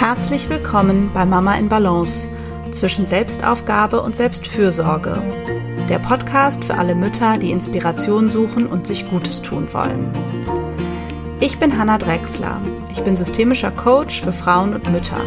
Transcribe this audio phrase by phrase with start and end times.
[0.00, 2.26] Herzlich willkommen bei Mama in Balance
[2.70, 5.22] zwischen Selbstaufgabe und Selbstfürsorge.
[5.90, 10.10] Der Podcast für alle Mütter, die Inspiration suchen und sich Gutes tun wollen.
[11.38, 12.62] Ich bin Hanna Drexler.
[12.90, 15.20] Ich bin systemischer Coach für Frauen und Mütter.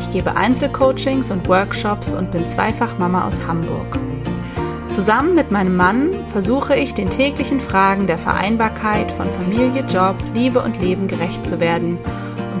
[0.00, 3.96] Ich gebe Einzelcoachings und Workshops und bin zweifach Mama aus Hamburg.
[4.88, 10.60] Zusammen mit meinem Mann versuche ich, den täglichen Fragen der Vereinbarkeit von Familie, Job, Liebe
[10.60, 11.96] und Leben gerecht zu werden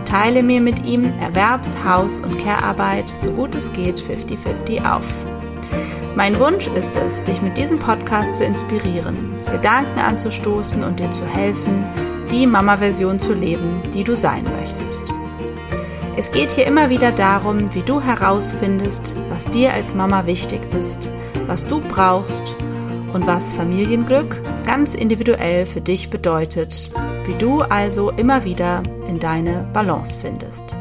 [0.00, 5.06] und teile mir mit ihm Erwerbs-, Haus- und Care-Arbeit so gut es geht 50-50 auf.
[6.16, 11.26] Mein Wunsch ist es, dich mit diesem Podcast zu inspirieren, Gedanken anzustoßen und dir zu
[11.26, 11.84] helfen,
[12.30, 15.02] die Mama-Version zu leben, die du sein möchtest.
[16.16, 21.10] Es geht hier immer wieder darum, wie du herausfindest, was dir als Mama wichtig ist,
[21.46, 22.56] was du brauchst
[23.12, 26.90] und was Familienglück ganz individuell für dich bedeutet,
[27.26, 30.76] wie du also immer wieder in deine Balance findest.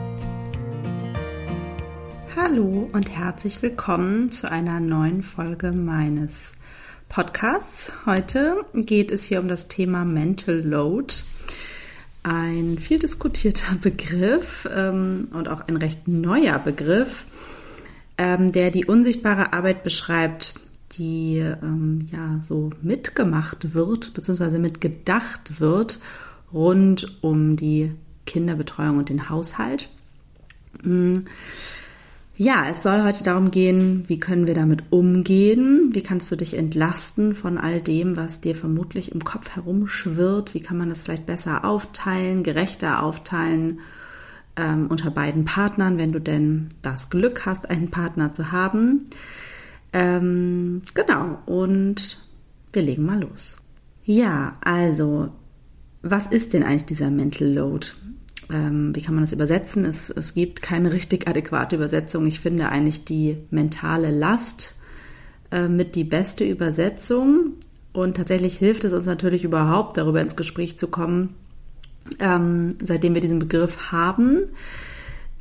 [2.36, 6.54] Hallo und herzlich willkommen zu einer neuen Folge meines
[7.10, 7.92] Podcasts.
[8.06, 11.16] Heute geht es hier um das Thema Mental Load.
[12.22, 17.26] Ein viel diskutierter Begriff ähm, und auch ein recht neuer Begriff,
[18.20, 20.54] ähm, der die unsichtbare Arbeit beschreibt,
[21.00, 26.00] die ähm, ja so mitgemacht wird, beziehungsweise mitgedacht wird
[26.54, 27.92] rund um die
[28.26, 29.90] Kinderbetreuung und den Haushalt.
[30.84, 31.20] Mm.
[32.36, 35.90] Ja, es soll heute darum gehen, wie können wir damit umgehen?
[35.92, 40.54] Wie kannst du dich entlasten von all dem, was dir vermutlich im Kopf herumschwirrt?
[40.54, 43.82] Wie kann man das vielleicht besser aufteilen, gerechter aufteilen
[44.56, 49.06] ähm, unter beiden Partnern, wenn du denn das Glück hast, einen Partner zu haben?
[49.94, 52.20] Ähm, genau, und
[52.74, 53.58] wir legen mal los.
[54.04, 55.32] Ja, also,
[56.02, 57.88] was ist denn eigentlich dieser Mental Load?
[58.52, 59.86] Ähm, wie kann man das übersetzen?
[59.86, 62.26] Es, es gibt keine richtig adäquate Übersetzung.
[62.26, 64.76] Ich finde eigentlich die mentale Last
[65.52, 67.54] äh, mit die beste Übersetzung.
[67.94, 71.36] Und tatsächlich hilft es uns natürlich überhaupt, darüber ins Gespräch zu kommen,
[72.20, 74.44] ähm, seitdem wir diesen Begriff haben.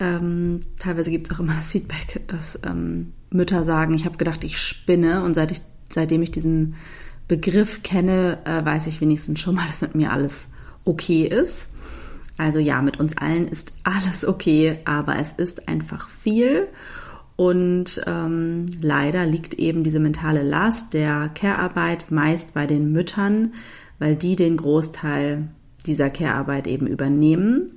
[0.01, 4.45] Ähm, teilweise gibt es auch immer das Feedback, dass ähm, Mütter sagen, ich habe gedacht,
[4.45, 6.75] ich spinne und seit ich, seitdem ich diesen
[7.29, 10.49] Begriff kenne, äh, weiß ich wenigstens schon mal, dass mit mir alles
[10.85, 11.71] okay ist.
[12.39, 16.69] Also ja, mit uns allen ist alles okay, aber es ist einfach viel.
[17.37, 23.55] Und ähm, leider liegt eben diese mentale Last der Care-Arbeit meist bei den Müttern,
[23.99, 25.49] weil die den Großteil
[25.87, 27.73] dieser Care-Arbeit eben übernehmen.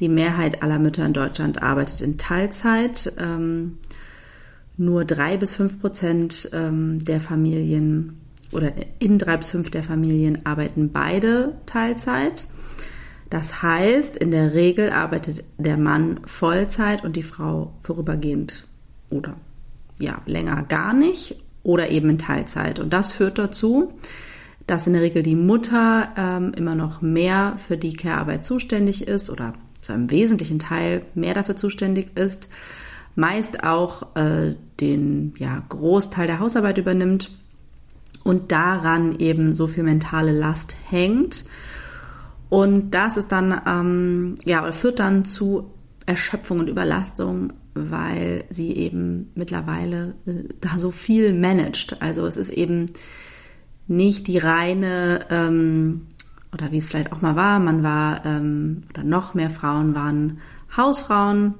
[0.00, 3.12] Die Mehrheit aller Mütter in Deutschland arbeitet in Teilzeit.
[3.18, 3.78] Ähm,
[4.76, 8.20] nur drei bis fünf Prozent ähm, der Familien
[8.52, 12.46] oder in drei bis fünf der Familien arbeiten beide Teilzeit.
[13.30, 18.66] Das heißt, in der Regel arbeitet der Mann Vollzeit und die Frau vorübergehend
[19.10, 19.36] oder
[19.98, 22.78] ja, länger gar nicht oder eben in Teilzeit.
[22.78, 23.92] Und das führt dazu,
[24.66, 29.30] dass in der Regel die Mutter ähm, immer noch mehr für die Care-Arbeit zuständig ist
[29.30, 32.48] oder zu einem wesentlichen Teil mehr dafür zuständig ist,
[33.16, 37.32] meist auch äh, den ja, Großteil der Hausarbeit übernimmt
[38.22, 41.44] und daran eben so viel mentale Last hängt.
[42.48, 45.70] Und das ist dann, ähm, ja, führt dann zu
[46.04, 52.00] Erschöpfung und Überlastung, weil sie eben mittlerweile äh, da so viel managt.
[52.00, 52.86] Also es ist eben
[53.88, 56.06] nicht die reine, ähm,
[56.52, 60.38] oder wie es vielleicht auch mal war, man war, ähm, oder noch mehr Frauen waren
[60.76, 61.54] Hausfrauen,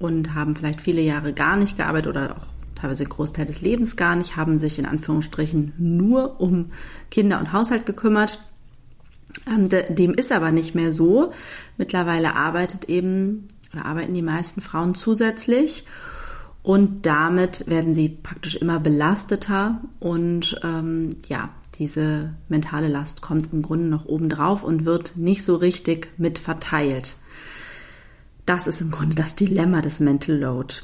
[0.00, 4.16] und haben vielleicht viele Jahre gar nicht gearbeitet oder auch teilweise Großteil des Lebens gar
[4.16, 6.70] nicht, haben sich in Anführungsstrichen nur um
[7.10, 8.42] Kinder und Haushalt gekümmert.
[9.46, 11.32] Ähm, dem ist aber nicht mehr so.
[11.76, 15.84] Mittlerweile arbeitet eben oder arbeiten die meisten Frauen zusätzlich
[16.62, 23.62] und damit werden sie praktisch immer belasteter und ähm, ja, diese mentale Last kommt im
[23.62, 27.14] Grunde noch oben drauf und wird nicht so richtig mit verteilt.
[28.50, 30.74] Das ist im Grunde das Dilemma des Mental Load.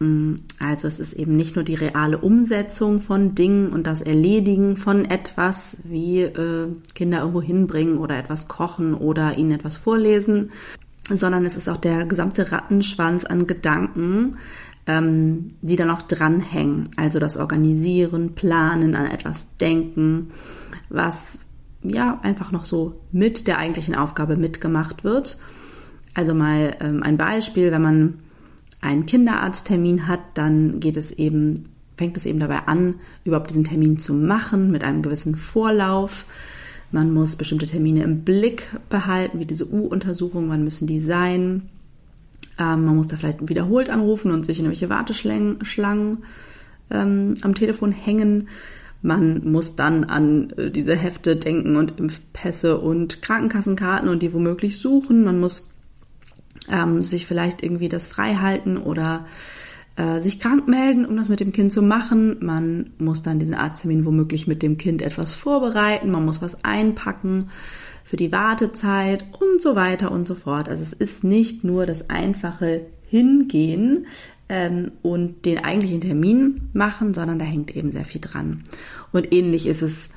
[0.00, 4.76] Mm, also es ist eben nicht nur die reale Umsetzung von Dingen und das Erledigen
[4.76, 10.50] von etwas, wie äh, Kinder irgendwo hinbringen oder etwas kochen oder ihnen etwas vorlesen,
[11.08, 14.38] sondern es ist auch der gesamte Rattenschwanz an Gedanken,
[14.88, 16.88] ähm, die da noch dranhängen.
[16.96, 20.32] Also das Organisieren, Planen, an etwas denken,
[20.88, 21.38] was
[21.84, 25.38] ja einfach noch so mit der eigentlichen Aufgabe mitgemacht wird.
[26.14, 28.14] Also mal ähm, ein Beispiel, wenn man
[28.80, 31.64] einen Kinderarzttermin hat, dann geht es eben,
[31.96, 32.94] fängt es eben dabei an,
[33.24, 36.26] überhaupt diesen Termin zu machen mit einem gewissen Vorlauf.
[36.92, 41.62] Man muss bestimmte Termine im Blick behalten, wie diese U-Untersuchung, wann müssen die sein?
[42.58, 46.18] Ähm, man muss da vielleicht wiederholt anrufen und sich in irgendwelche Warteschlangen
[46.90, 48.48] ähm, am Telefon hängen.
[49.02, 54.78] Man muss dann an äh, diese Hefte denken und Impfpässe und Krankenkassenkarten und die womöglich
[54.78, 55.24] suchen.
[55.24, 55.73] Man muss
[56.70, 59.26] ähm, sich vielleicht irgendwie das frei halten oder
[59.96, 62.38] äh, sich krank melden, um das mit dem Kind zu machen.
[62.40, 66.10] Man muss dann diesen Arzttermin womöglich mit dem Kind etwas vorbereiten.
[66.10, 67.50] Man muss was einpacken
[68.02, 70.68] für die Wartezeit und so weiter und so fort.
[70.68, 74.06] Also es ist nicht nur das einfache Hingehen
[74.48, 78.64] ähm, und den eigentlichen Termin machen, sondern da hängt eben sehr viel dran.
[79.12, 80.08] Und ähnlich ist es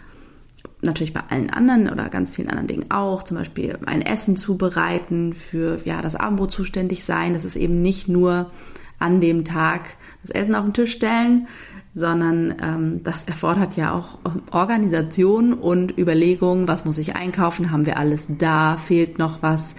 [0.82, 5.34] natürlich bei allen anderen oder ganz vielen anderen Dingen auch, zum Beispiel ein Essen zubereiten,
[5.34, 7.34] für ja das Abendbrot zuständig sein.
[7.34, 8.52] Das ist eben nicht nur
[9.00, 11.48] an dem Tag das Essen auf den Tisch stellen,
[11.94, 14.20] sondern ähm, das erfordert ja auch
[14.52, 19.76] Organisation und Überlegung, was muss ich einkaufen, haben wir alles da, fehlt noch was,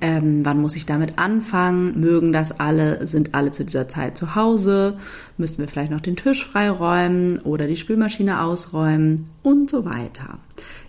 [0.00, 4.34] ähm, wann muss ich damit anfangen, mögen das alle, sind alle zu dieser Zeit zu
[4.34, 4.98] Hause,
[5.36, 10.38] müssen wir vielleicht noch den Tisch freiräumen oder die Spülmaschine ausräumen und so weiter.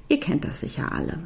[0.10, 1.20] Ihr kennt das sicher alle.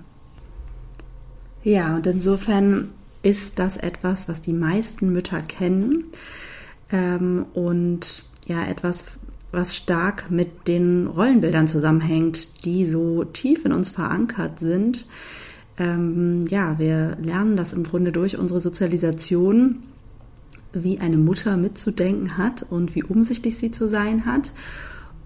[1.63, 2.89] Ja, und insofern
[3.23, 6.05] ist das etwas, was die meisten Mütter kennen
[6.91, 9.05] ähm, und ja, etwas,
[9.51, 15.05] was stark mit den Rollenbildern zusammenhängt, die so tief in uns verankert sind.
[15.77, 19.77] Ähm, ja, wir lernen das im Grunde durch unsere Sozialisation,
[20.73, 24.51] wie eine Mutter mitzudenken hat und wie umsichtig sie zu sein hat.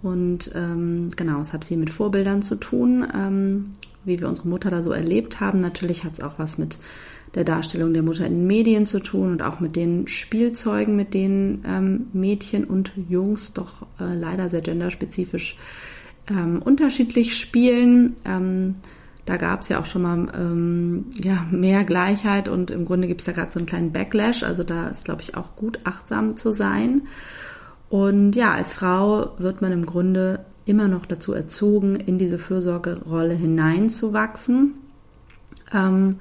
[0.02, 3.64] Und ähm, genau, es hat viel mit Vorbildern zu tun, ähm,
[4.04, 5.60] wie wir unsere Mutter da so erlebt haben.
[5.60, 6.78] Natürlich hat es auch was mit
[7.34, 11.14] der Darstellung der Mutter in den Medien zu tun und auch mit den Spielzeugen, mit
[11.14, 15.58] denen ähm, Mädchen und Jungs doch äh, leider sehr genderspezifisch
[16.30, 18.16] ähm, unterschiedlich spielen.
[18.26, 18.76] Ähm,
[19.26, 23.22] da gab es ja auch schon mal ähm, ja, mehr Gleichheit und im Grunde gibt
[23.22, 24.44] es da gerade so einen kleinen Backlash.
[24.44, 27.08] Also da ist, glaube ich, auch gut achtsam zu sein.
[27.90, 33.34] Und ja, als Frau wird man im Grunde immer noch dazu erzogen, in diese Fürsorgerolle
[33.34, 34.76] hineinzuwachsen.
[35.74, 36.18] Ähm,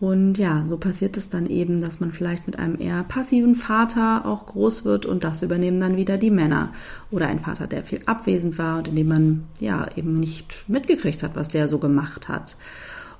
[0.00, 4.24] und ja, so passiert es dann eben, dass man vielleicht mit einem eher passiven Vater
[4.24, 6.72] auch groß wird und das übernehmen dann wieder die Männer.
[7.10, 11.22] Oder ein Vater, der viel abwesend war und in dem man ja eben nicht mitgekriegt
[11.22, 12.56] hat, was der so gemacht hat.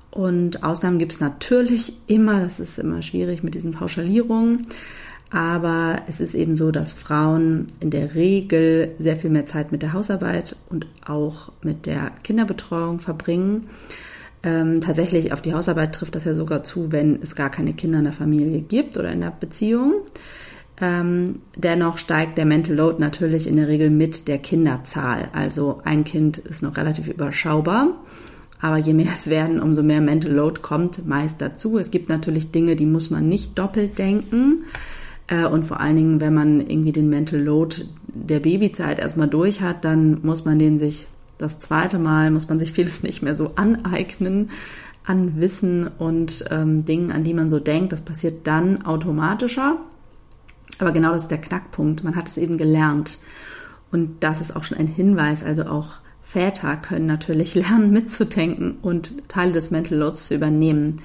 [0.09, 4.65] Und Ausnahmen gibt es natürlich immer, das ist immer schwierig mit diesen Pauschalierungen.
[5.29, 9.83] Aber es ist eben so, dass Frauen in der Regel sehr viel mehr Zeit mit
[9.83, 13.69] der Hausarbeit und auch mit der Kinderbetreuung verbringen.
[14.43, 17.99] Ähm, tatsächlich auf die Hausarbeit trifft das ja sogar zu, wenn es gar keine Kinder
[17.99, 19.93] in der Familie gibt oder in der Beziehung.
[20.81, 25.29] Ähm, dennoch steigt der Mental Load natürlich in der Regel mit der Kinderzahl.
[25.31, 27.89] Also ein Kind ist noch relativ überschaubar.
[28.61, 31.77] Aber je mehr es werden, umso mehr Mental Load kommt meist dazu.
[31.77, 34.63] Es gibt natürlich Dinge, die muss man nicht doppelt denken.
[35.27, 37.77] Äh, und vor allen Dingen, wenn man irgendwie den Mental Load
[38.07, 41.07] der Babyzeit erstmal durch hat, dann muss man den sich
[41.41, 44.51] das zweite Mal muss man sich vieles nicht mehr so aneignen
[45.03, 47.91] an Wissen und ähm, Dingen, an die man so denkt.
[47.91, 49.77] Das passiert dann automatischer.
[50.79, 52.03] Aber genau das ist der Knackpunkt.
[52.03, 53.17] Man hat es eben gelernt.
[53.91, 55.43] Und das ist auch schon ein Hinweis.
[55.43, 61.01] Also auch Väter können natürlich lernen, mitzudenken und Teile des Mental Loads zu übernehmen.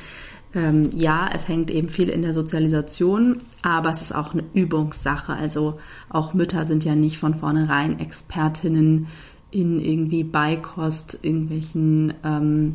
[0.54, 5.32] Ähm, ja, es hängt eben viel in der Sozialisation, aber es ist auch eine Übungssache.
[5.32, 5.78] Also
[6.08, 9.08] auch Mütter sind ja nicht von vornherein Expertinnen
[9.56, 12.74] in irgendwie Beikost, irgendwelchen ähm,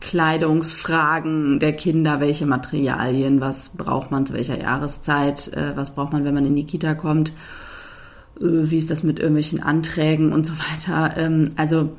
[0.00, 6.24] Kleidungsfragen der Kinder, welche Materialien, was braucht man zu welcher Jahreszeit, äh, was braucht man,
[6.24, 7.30] wenn man in die Kita kommt,
[8.40, 11.16] äh, wie ist das mit irgendwelchen Anträgen und so weiter.
[11.16, 11.90] Ähm, also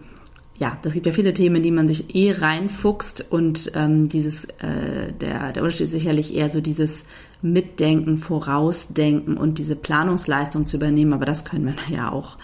[0.57, 5.11] ja, das gibt ja viele Themen, die man sich eh reinfuchst und ähm, dieses, äh,
[5.19, 7.05] der, der Unterschied ist sicherlich eher so dieses
[7.41, 12.37] Mitdenken, Vorausdenken und diese Planungsleistung zu übernehmen, aber das können wir ja auch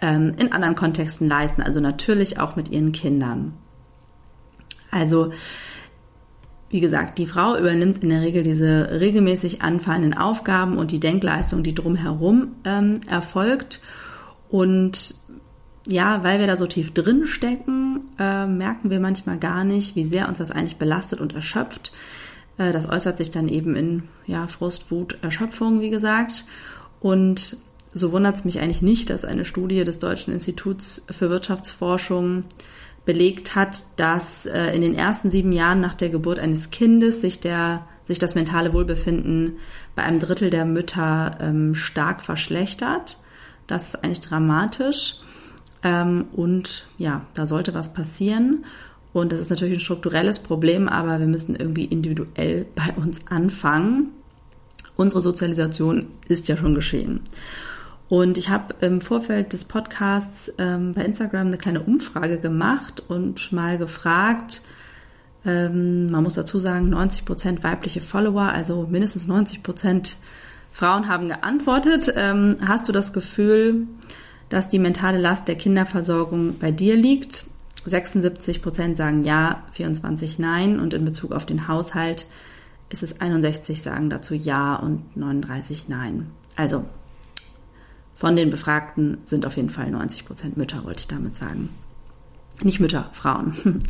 [0.00, 3.54] ähm, in anderen Kontexten leisten, also natürlich auch mit ihren Kindern.
[4.90, 5.32] Also
[6.70, 11.64] wie gesagt, die Frau übernimmt in der Regel diese regelmäßig anfallenden Aufgaben und die Denkleistung,
[11.64, 13.80] die drumherum ähm, erfolgt.
[14.48, 15.16] Und
[15.86, 20.04] ja, weil wir da so tief drin stecken, äh, merken wir manchmal gar nicht, wie
[20.04, 21.90] sehr uns das eigentlich belastet und erschöpft.
[22.56, 26.44] Äh, das äußert sich dann eben in ja, Frust, Wut, Erschöpfung, wie gesagt.
[27.00, 27.56] Und
[27.92, 32.44] so wundert es mich eigentlich nicht, dass eine Studie des Deutschen Instituts für Wirtschaftsforschung
[33.04, 37.40] belegt hat, dass äh, in den ersten sieben Jahren nach der Geburt eines Kindes sich,
[37.40, 39.54] der, sich das mentale Wohlbefinden
[39.94, 43.18] bei einem Drittel der Mütter ähm, stark verschlechtert.
[43.66, 45.16] Das ist eigentlich dramatisch.
[45.82, 48.64] Ähm, und ja, da sollte was passieren.
[49.12, 54.10] Und das ist natürlich ein strukturelles Problem, aber wir müssen irgendwie individuell bei uns anfangen.
[54.94, 57.20] Unsere Sozialisation ist ja schon geschehen.
[58.10, 63.52] Und ich habe im Vorfeld des Podcasts ähm, bei Instagram eine kleine Umfrage gemacht und
[63.52, 64.62] mal gefragt,
[65.46, 70.16] ähm, man muss dazu sagen, 90 Prozent weibliche Follower, also mindestens 90 Prozent
[70.72, 72.12] Frauen haben geantwortet.
[72.16, 73.86] Ähm, hast du das Gefühl,
[74.48, 77.44] dass die mentale Last der Kinderversorgung bei dir liegt?
[77.86, 82.26] 76 Prozent sagen ja, 24 nein und in Bezug auf den Haushalt
[82.88, 86.32] ist es 61 sagen dazu ja und 39 nein.
[86.56, 86.84] Also
[88.20, 91.70] von den Befragten sind auf jeden Fall 90 Prozent Mütter, wollte ich damit sagen.
[92.60, 93.54] Nicht Mütter, Frauen.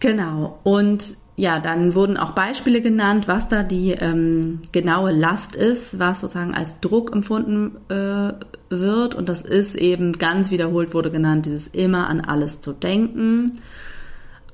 [0.00, 0.58] genau.
[0.64, 6.22] Und ja, dann wurden auch Beispiele genannt, was da die ähm, genaue Last ist, was
[6.22, 8.32] sozusagen als Druck empfunden äh,
[8.68, 9.14] wird.
[9.14, 13.60] Und das ist eben ganz wiederholt wurde genannt, dieses immer an alles zu denken.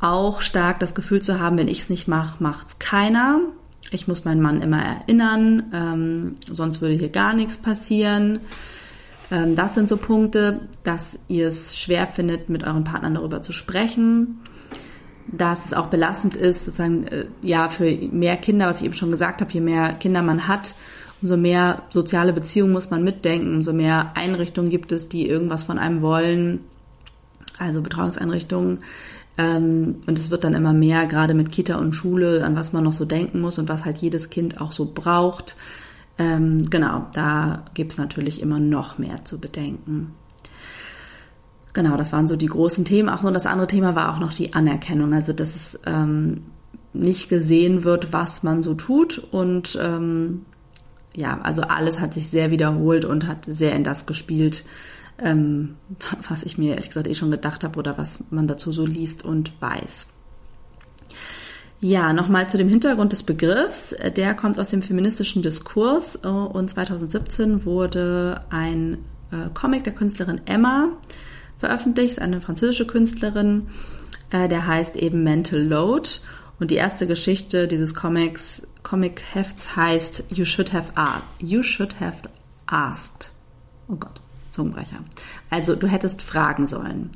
[0.02, 3.40] Auch stark das Gefühl zu haben, wenn ich es nicht mache, macht's keiner.
[3.90, 8.40] Ich muss meinen Mann immer erinnern, ähm, sonst würde hier gar nichts passieren.
[9.30, 13.52] Ähm, das sind so Punkte, dass ihr es schwer findet, mit euren Partnern darüber zu
[13.52, 14.40] sprechen
[15.32, 19.10] dass es auch belastend ist, sozusagen, äh, ja, für mehr Kinder, was ich eben schon
[19.10, 20.74] gesagt habe, je mehr Kinder man hat,
[21.22, 25.78] umso mehr soziale Beziehungen muss man mitdenken, umso mehr Einrichtungen gibt es, die irgendwas von
[25.78, 26.60] einem wollen,
[27.58, 28.80] also Betreuungseinrichtungen.
[29.40, 32.84] Ähm, und es wird dann immer mehr, gerade mit Kita und Schule, an was man
[32.84, 35.56] noch so denken muss und was halt jedes Kind auch so braucht.
[36.18, 40.12] Ähm, genau, da gibt es natürlich immer noch mehr zu bedenken.
[41.72, 43.08] Genau, das waren so die großen Themen.
[43.08, 45.14] Auch nur das andere Thema war auch noch die Anerkennung.
[45.14, 46.42] Also, dass es ähm,
[46.92, 49.18] nicht gesehen wird, was man so tut.
[49.30, 50.44] Und ähm,
[51.14, 54.64] ja, also alles hat sich sehr wiederholt und hat sehr in das gespielt,
[55.22, 55.76] ähm,
[56.28, 59.24] was ich mir ehrlich gesagt eh schon gedacht habe oder was man dazu so liest
[59.24, 60.08] und weiß.
[61.82, 63.94] Ja, nochmal zu dem Hintergrund des Begriffs.
[64.16, 68.98] Der kommt aus dem feministischen Diskurs und 2017 wurde ein
[69.32, 70.88] äh, Comic der Künstlerin Emma
[71.56, 73.68] veröffentlicht, eine französische Künstlerin,
[74.30, 76.08] äh, der heißt eben Mental Load.
[76.58, 80.92] Und die erste Geschichte dieses Comics, Comic-Hefts heißt You Should Have.
[81.38, 82.28] You Should Have
[82.66, 83.32] Asked.
[83.88, 84.20] Oh Gott,
[84.50, 84.98] Zungenbrecher.
[85.50, 87.10] Also du hättest fragen sollen.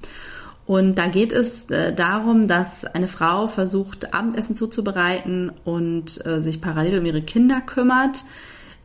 [0.66, 6.60] Und da geht es äh, darum, dass eine Frau versucht, Abendessen zuzubereiten und äh, sich
[6.60, 8.24] parallel um ihre Kinder kümmert.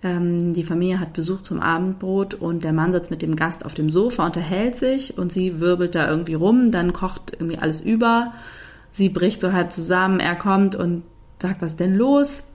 [0.04, 3.74] Ähm, die Familie hat Besuch zum Abendbrot und der Mann sitzt mit dem Gast auf
[3.74, 8.34] dem Sofa, unterhält sich und sie wirbelt da irgendwie rum, dann kocht irgendwie alles über.
[8.92, 11.04] Sie bricht so halb zusammen, er kommt und
[11.42, 12.46] sagt, was ist denn los?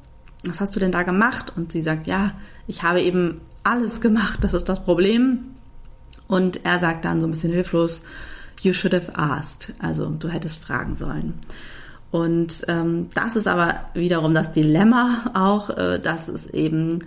[0.45, 1.53] Was hast du denn da gemacht?
[1.57, 2.33] Und sie sagt, ja,
[2.67, 5.54] ich habe eben alles gemacht, das ist das Problem.
[6.35, 8.03] Und er sagt dann so ein bisschen hilflos,
[8.61, 9.73] you should have asked.
[9.79, 11.35] Also du hättest fragen sollen.
[12.11, 17.05] Und ähm, das ist aber wiederum das Dilemma auch, äh, dass es eben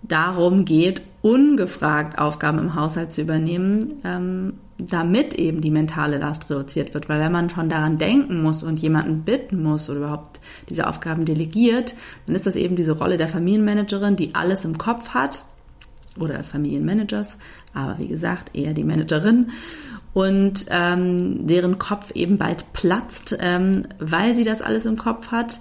[0.00, 6.94] darum geht, ungefragt Aufgaben im Haushalt zu übernehmen, ähm, damit eben die mentale Last reduziert
[6.94, 7.10] wird.
[7.10, 11.26] Weil wenn man schon daran denken muss und jemanden bitten muss oder überhaupt diese Aufgaben
[11.26, 15.44] delegiert, dann ist das eben diese Rolle der Familienmanagerin, die alles im Kopf hat
[16.18, 17.38] oder des Familienmanagers,
[17.74, 19.50] aber wie gesagt eher die Managerin
[20.14, 25.60] und ähm, deren Kopf eben bald platzt, ähm, weil sie das alles im Kopf hat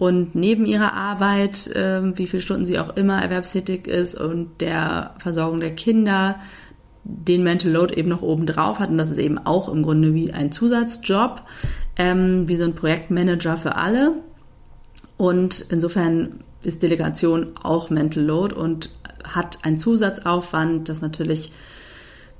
[0.00, 5.14] und neben ihrer Arbeit, äh, wie viele Stunden sie auch immer erwerbstätig ist und der
[5.18, 6.36] Versorgung der Kinder,
[7.04, 8.88] den Mental Load eben noch oben drauf hat.
[8.88, 11.42] Und das ist eben auch im Grunde wie ein Zusatzjob,
[11.96, 14.14] ähm, wie so ein Projektmanager für alle.
[15.18, 18.88] Und insofern ist Delegation auch Mental Load und
[19.24, 21.52] hat einen Zusatzaufwand, das natürlich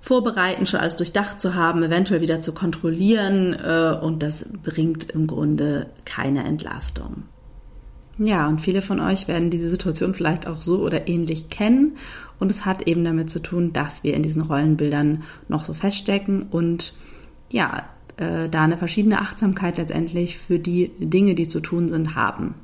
[0.01, 5.27] vorbereiten, schon alles durchdacht zu haben, eventuell wieder zu kontrollieren äh, und das bringt im
[5.27, 7.25] Grunde keine Entlastung.
[8.19, 11.97] Ja, und viele von euch werden diese Situation vielleicht auch so oder ähnlich kennen.
[12.39, 16.43] Und es hat eben damit zu tun, dass wir in diesen Rollenbildern noch so feststecken
[16.51, 16.95] und
[17.51, 17.85] ja,
[18.19, 22.55] äh, da eine verschiedene Achtsamkeit letztendlich für die Dinge, die zu tun sind, haben.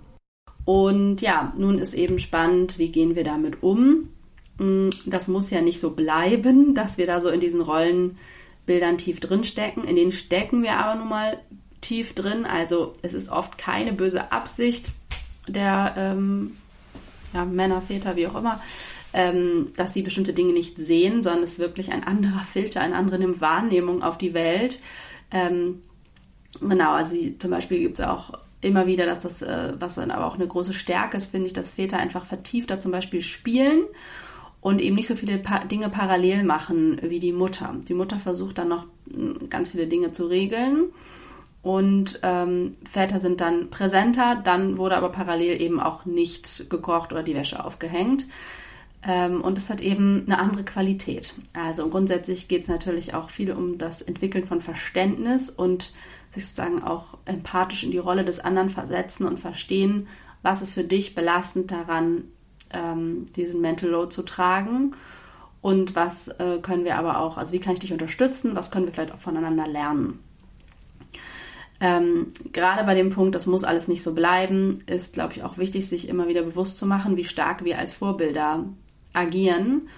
[0.66, 4.10] Und ja, nun ist eben spannend, wie gehen wir damit um?
[4.58, 9.20] Mm, das muss ja nicht so bleiben, dass wir da so in diesen Rollenbildern tief
[9.20, 9.84] drin stecken.
[9.84, 11.38] In denen stecken wir aber nun mal
[11.80, 12.44] tief drin.
[12.44, 14.92] Also es ist oft keine böse Absicht,
[15.46, 16.56] der ähm,
[17.32, 18.60] ja, Männer, Väter, wie auch immer,
[19.12, 22.96] ähm, dass sie bestimmte Dinge nicht sehen, sondern es ist wirklich ein anderer Filter, eine
[22.96, 24.80] andere Wahrnehmung auf die Welt.
[25.30, 25.82] Ähm,
[26.60, 28.32] genau, also zum Beispiel gibt es auch
[28.66, 31.52] immer wieder, dass das, äh, was dann aber auch eine große Stärke ist, finde ich,
[31.52, 33.84] dass Väter einfach vertiefter zum Beispiel spielen
[34.60, 37.74] und eben nicht so viele pa Dinge parallel machen wie die Mutter.
[37.88, 38.86] Die Mutter versucht dann noch
[39.48, 40.86] ganz viele Dinge zu regeln
[41.62, 44.40] und ähm, Väter sind dann präsenter.
[44.42, 48.26] Dann wurde aber parallel eben auch nicht gekocht oder die Wäsche aufgehängt.
[49.06, 51.34] Ähm, und es hat eben eine andere Qualität.
[51.54, 55.92] Also grundsätzlich geht es natürlich auch viel um das Entwickeln von Verständnis und
[56.30, 60.08] sich sozusagen auch empathisch in die Rolle des anderen versetzen und verstehen,
[60.42, 62.24] was ist für dich belastend daran,
[62.72, 64.96] ähm, diesen Mental Load zu tragen
[65.60, 68.86] und was äh, können wir aber auch, also wie kann ich dich unterstützen, was können
[68.86, 70.18] wir vielleicht auch voneinander lernen.
[71.78, 75.58] Ähm, gerade bei dem Punkt, das muss alles nicht so bleiben, ist, glaube ich, auch
[75.58, 78.64] wichtig, sich immer wieder bewusst zu machen, wie stark wir als Vorbilder
[79.16, 79.88] agieren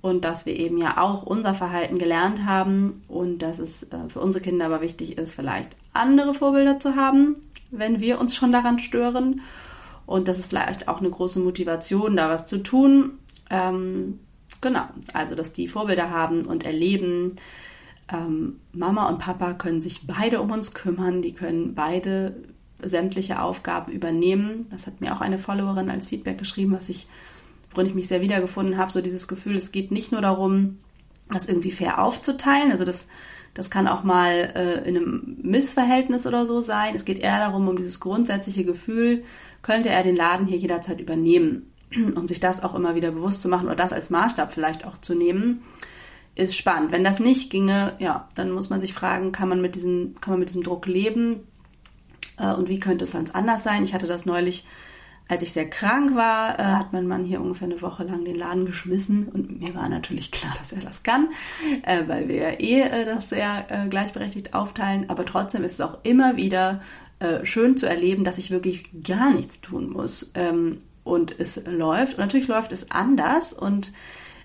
[0.00, 4.20] und dass wir eben ja auch unser Verhalten gelernt haben und dass es äh, für
[4.20, 7.34] unsere Kinder aber wichtig ist, vielleicht andere Vorbilder zu haben,
[7.70, 9.40] wenn wir uns schon daran stören.
[10.06, 13.18] Und das ist vielleicht auch eine große Motivation, da was zu tun.
[13.50, 14.20] Ähm,
[14.60, 17.36] genau, also dass die Vorbilder haben und erleben,
[18.10, 22.36] ähm, Mama und Papa können sich beide um uns kümmern, die können beide
[22.82, 24.66] sämtliche Aufgaben übernehmen.
[24.70, 27.06] Das hat mir auch eine Followerin als Feedback geschrieben, was ich,
[27.70, 30.78] worin ich mich sehr wiedergefunden habe, so dieses Gefühl, es geht nicht nur darum,
[31.30, 33.08] das irgendwie fair aufzuteilen, also das,
[33.54, 36.94] das kann auch mal äh, in einem Missverhältnis oder so sein.
[36.94, 39.24] Es geht eher darum, um dieses grundsätzliche Gefühl,
[39.62, 41.72] könnte er den Laden hier jederzeit übernehmen
[42.14, 44.98] und sich das auch immer wieder bewusst zu machen oder das als Maßstab vielleicht auch
[44.98, 45.62] zu nehmen
[46.38, 46.92] ist spannend.
[46.92, 50.32] Wenn das nicht ginge, ja, dann muss man sich fragen, kann man mit diesem, kann
[50.32, 51.40] man mit diesem Druck leben?
[52.38, 53.82] Äh, und wie könnte es sonst anders sein?
[53.82, 54.64] Ich hatte das neulich,
[55.28, 58.34] als ich sehr krank war, äh, hat mein Mann hier ungefähr eine Woche lang den
[58.34, 61.28] Laden geschmissen und mir war natürlich klar, dass er das kann,
[61.82, 65.10] äh, weil wir ja eh äh, das sehr äh, gleichberechtigt aufteilen.
[65.10, 66.80] Aber trotzdem ist es auch immer wieder
[67.18, 70.30] äh, schön zu erleben, dass ich wirklich gar nichts tun muss.
[70.34, 72.14] Ähm, und es läuft.
[72.14, 73.92] Und natürlich läuft es anders und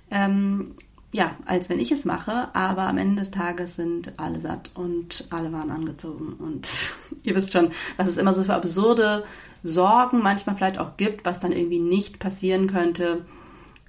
[0.10, 0.75] ähm,
[1.12, 5.28] ja, als wenn ich es mache, aber am Ende des Tages sind alle satt und
[5.30, 6.34] alle waren angezogen.
[6.34, 6.68] Und
[7.24, 9.24] ihr wisst schon, was es immer so für absurde
[9.63, 13.26] Sorgen manchmal vielleicht auch gibt, was dann irgendwie nicht passieren könnte,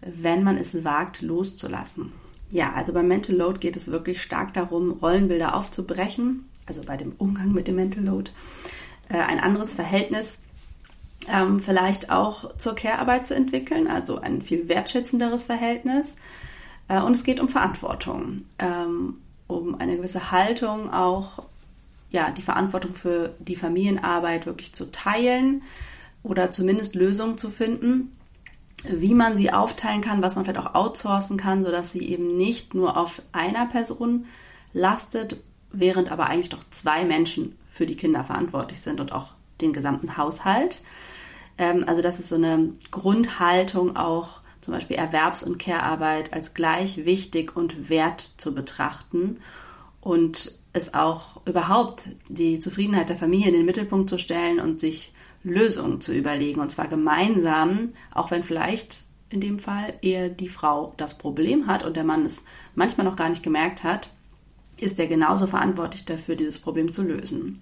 [0.01, 2.13] wenn man es wagt, loszulassen.
[2.51, 7.13] Ja, also beim Mental Load geht es wirklich stark darum, Rollenbilder aufzubrechen, also bei dem
[7.19, 8.31] Umgang mit dem Mental Load,
[9.09, 10.43] äh, ein anderes Verhältnis
[11.33, 16.17] ähm, vielleicht auch zur Care-Arbeit zu entwickeln, also ein viel wertschätzenderes Verhältnis
[16.89, 21.45] äh, und es geht um Verantwortung, ähm, um eine gewisse Haltung auch,
[22.15, 25.65] ja, die Verantwortung für die Familienarbeit wirklich zu teilen
[26.23, 28.17] oder zumindest Lösungen zu finden,
[28.85, 32.73] wie man sie aufteilen kann, was man vielleicht auch outsourcen kann, sodass sie eben nicht
[32.73, 34.27] nur auf einer Person
[34.73, 39.73] lastet, während aber eigentlich doch zwei Menschen für die Kinder verantwortlich sind und auch den
[39.73, 40.83] gesamten Haushalt.
[41.59, 47.05] Ähm, also das ist so eine Grundhaltung auch zum Beispiel Erwerbs- und Care-Arbeit als gleich
[47.07, 49.41] wichtig und wert zu betrachten
[50.01, 55.15] und es auch überhaupt die Zufriedenheit der Familie in den Mittelpunkt zu stellen und sich
[55.45, 60.93] Lösungen zu überlegen und zwar gemeinsam, auch wenn vielleicht in dem Fall eher die Frau
[60.97, 64.11] das Problem hat und der Mann es manchmal noch gar nicht gemerkt hat,
[64.79, 67.61] ist er genauso verantwortlich dafür, dieses Problem zu lösen.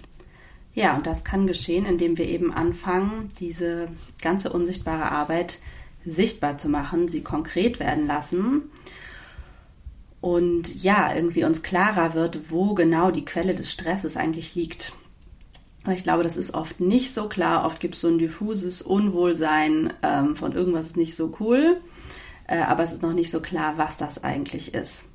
[0.75, 3.89] Ja, und das kann geschehen, indem wir eben anfangen, diese
[4.23, 5.59] ganze unsichtbare Arbeit
[6.07, 8.71] sichtbar zu machen, sie konkret werden lassen
[10.23, 14.93] und ja, irgendwie uns klarer wird, wo genau die Quelle des Stresses eigentlich liegt.
[15.91, 17.67] Ich glaube, das ist oft nicht so klar.
[17.67, 21.81] Oft gibt es so ein diffuses Unwohlsein ähm, von irgendwas ist nicht so cool,
[22.47, 25.07] äh, aber es ist noch nicht so klar, was das eigentlich ist.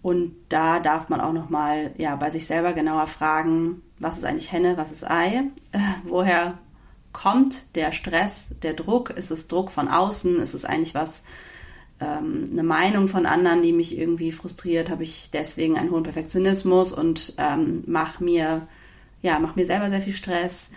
[0.00, 4.24] Und da darf man auch noch mal ja bei sich selber genauer fragen, was ist
[4.24, 6.56] eigentlich Henne, was ist Ei, äh, woher
[7.12, 9.10] kommt der Stress, der Druck?
[9.10, 10.40] Ist es Druck von außen?
[10.40, 11.24] Ist es eigentlich was,
[12.00, 14.90] ähm, eine Meinung von anderen, die mich irgendwie frustriert?
[14.90, 18.66] Habe ich deswegen einen hohen Perfektionismus und ähm, mache mir,
[19.22, 20.70] ja, mach mir selber sehr viel Stress?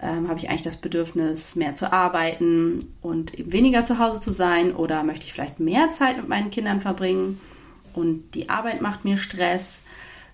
[0.00, 4.32] Ähm, Habe ich eigentlich das Bedürfnis, mehr zu arbeiten und eben weniger zu Hause zu
[4.32, 4.74] sein?
[4.74, 7.40] Oder möchte ich vielleicht mehr Zeit mit meinen Kindern verbringen
[7.94, 9.84] und die Arbeit macht mir Stress?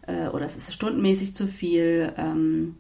[0.06, 2.12] Äh, oder es ist stundenmäßig zu viel?
[2.16, 2.76] Ähm,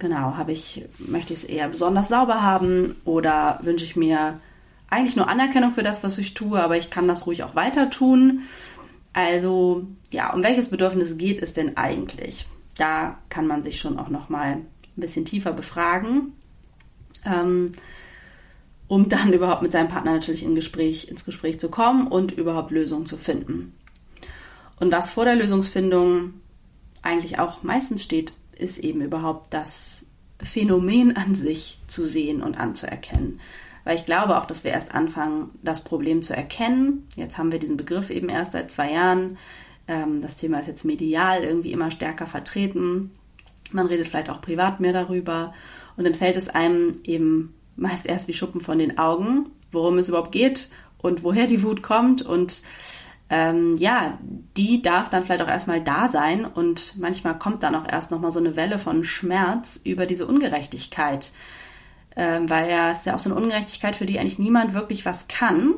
[0.00, 4.40] Genau, habe ich, möchte ich es eher besonders sauber haben oder wünsche ich mir
[4.90, 7.90] eigentlich nur Anerkennung für das, was ich tue, aber ich kann das ruhig auch weiter
[7.90, 8.42] tun.
[9.12, 12.46] Also, ja, um welches Bedürfnis geht es denn eigentlich?
[12.76, 16.32] Da kann man sich schon auch noch mal ein bisschen tiefer befragen,
[17.24, 17.66] ähm,
[18.88, 22.70] um dann überhaupt mit seinem Partner natürlich in Gespräch, ins Gespräch zu kommen und überhaupt
[22.70, 23.72] Lösungen zu finden.
[24.80, 26.34] Und was vor der Lösungsfindung
[27.02, 30.06] eigentlich auch meistens steht, ist eben überhaupt das
[30.42, 33.40] Phänomen an sich zu sehen und anzuerkennen.
[33.90, 37.08] Weil ich glaube auch, dass wir erst anfangen, das Problem zu erkennen.
[37.16, 39.36] Jetzt haben wir diesen Begriff eben erst seit zwei Jahren.
[39.88, 43.10] Ähm, das Thema ist jetzt medial irgendwie immer stärker vertreten.
[43.72, 45.54] Man redet vielleicht auch privat mehr darüber
[45.96, 50.08] und dann fällt es einem eben meist erst wie Schuppen von den Augen, worum es
[50.08, 52.62] überhaupt geht und woher die Wut kommt und
[53.28, 54.20] ähm, ja,
[54.56, 58.30] die darf dann vielleicht auch erstmal da sein und manchmal kommt dann auch erst nochmal
[58.30, 61.32] so eine Welle von Schmerz über diese Ungerechtigkeit,
[62.16, 65.04] ähm, weil ja es ist ja auch so eine Ungerechtigkeit, für die eigentlich niemand wirklich
[65.04, 65.74] was kann.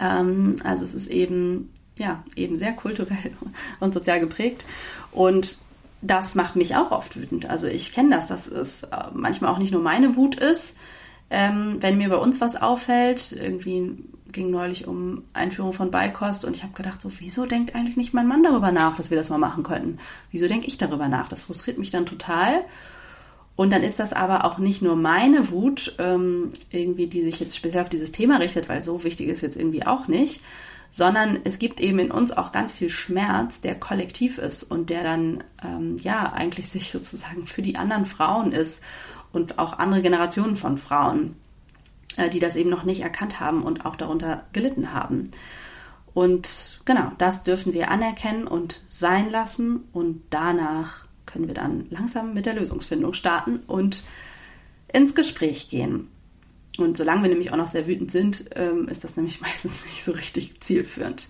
[0.00, 3.32] Ähm, also es ist eben ja eben sehr kulturell
[3.80, 4.66] und sozial geprägt
[5.10, 5.58] und
[6.04, 7.48] das macht mich auch oft wütend.
[7.48, 10.76] Also ich kenne das, dass es äh, manchmal auch nicht nur meine Wut ist,
[11.30, 13.96] ähm, wenn mir bei uns was auffällt, irgendwie
[14.32, 18.14] ging neulich um Einführung von Beikost und ich habe gedacht, so, wieso denkt eigentlich nicht
[18.14, 19.98] mein Mann darüber nach, dass wir das mal machen können?
[20.30, 21.28] Wieso denke ich darüber nach?
[21.28, 22.64] Das frustriert mich dann total.
[23.54, 27.56] Und dann ist das aber auch nicht nur meine Wut, ähm, irgendwie, die sich jetzt
[27.56, 30.40] speziell auf dieses Thema richtet, weil so wichtig ist jetzt irgendwie auch nicht,
[30.90, 35.02] sondern es gibt eben in uns auch ganz viel Schmerz, der kollektiv ist und der
[35.02, 38.82] dann ähm, ja eigentlich sich sozusagen für die anderen Frauen ist
[39.32, 41.36] und auch andere Generationen von Frauen.
[42.16, 45.30] Äh, die das eben noch nicht erkannt haben und auch darunter gelitten haben.
[46.12, 52.34] Und genau, das dürfen wir anerkennen und sein lassen und danach können wir dann langsam
[52.34, 54.02] mit der Lösungsfindung starten und
[54.92, 56.08] ins Gespräch gehen.
[56.78, 60.02] Und solange wir nämlich auch noch sehr wütend sind, ähm, ist das nämlich meistens nicht
[60.02, 61.28] so richtig zielführend.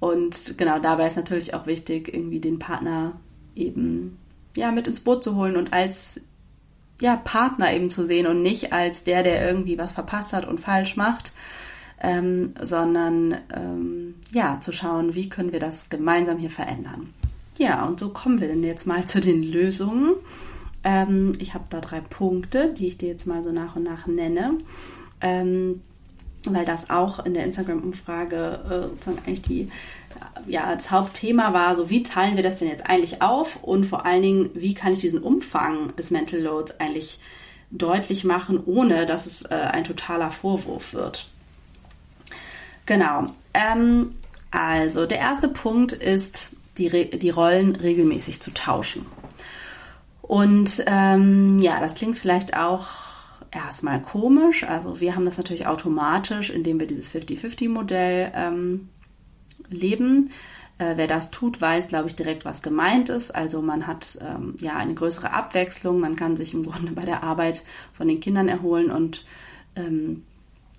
[0.00, 3.20] Und genau dabei ist natürlich auch wichtig, irgendwie den Partner
[3.54, 4.18] eben
[4.56, 6.20] ja mit ins Boot zu holen und als
[7.00, 10.60] ja, Partner eben zu sehen und nicht als der, der irgendwie was verpasst hat und
[10.60, 11.32] falsch macht,
[12.00, 17.14] ähm, sondern ähm, ja, zu schauen, wie können wir das gemeinsam hier verändern.
[17.58, 20.14] Ja, und so kommen wir denn jetzt mal zu den Lösungen.
[20.84, 24.06] Ähm, ich habe da drei Punkte, die ich dir jetzt mal so nach und nach
[24.06, 24.58] nenne.
[25.20, 25.80] Ähm,
[26.46, 29.70] weil das auch in der Instagram-Umfrage äh, sozusagen eigentlich die,
[30.46, 34.04] ja, das Hauptthema war, so wie teilen wir das denn jetzt eigentlich auf und vor
[34.04, 37.20] allen Dingen, wie kann ich diesen Umfang des Mental Loads eigentlich
[37.70, 41.28] deutlich machen, ohne dass es äh, ein totaler Vorwurf wird.
[42.86, 43.26] Genau.
[43.54, 44.10] Ähm,
[44.50, 49.06] also der erste Punkt ist, die, die Rollen regelmäßig zu tauschen.
[50.22, 52.88] Und ähm, ja, das klingt vielleicht auch
[53.50, 54.64] erstmal komisch.
[54.64, 58.88] Also wir haben das natürlich automatisch, indem wir dieses 50-50-Modell ähm,
[59.68, 60.30] leben.
[60.78, 63.30] Äh, wer das tut, weiß, glaube ich, direkt, was gemeint ist.
[63.30, 66.00] Also man hat ähm, ja eine größere Abwechslung.
[66.00, 69.24] Man kann sich im Grunde bei der Arbeit von den Kindern erholen und
[69.76, 70.24] ähm,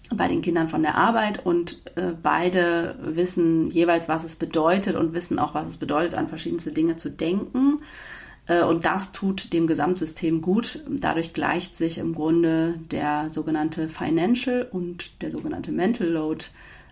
[0.09, 5.13] bei den Kindern von der Arbeit und äh, beide wissen jeweils, was es bedeutet und
[5.13, 7.79] wissen auch, was es bedeutet, an verschiedenste Dinge zu denken.
[8.47, 10.83] Äh, und das tut dem Gesamtsystem gut.
[10.89, 16.45] Dadurch gleicht sich im Grunde der sogenannte Financial und der sogenannte Mental Load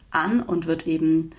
[0.10, 1.32] an und wird eben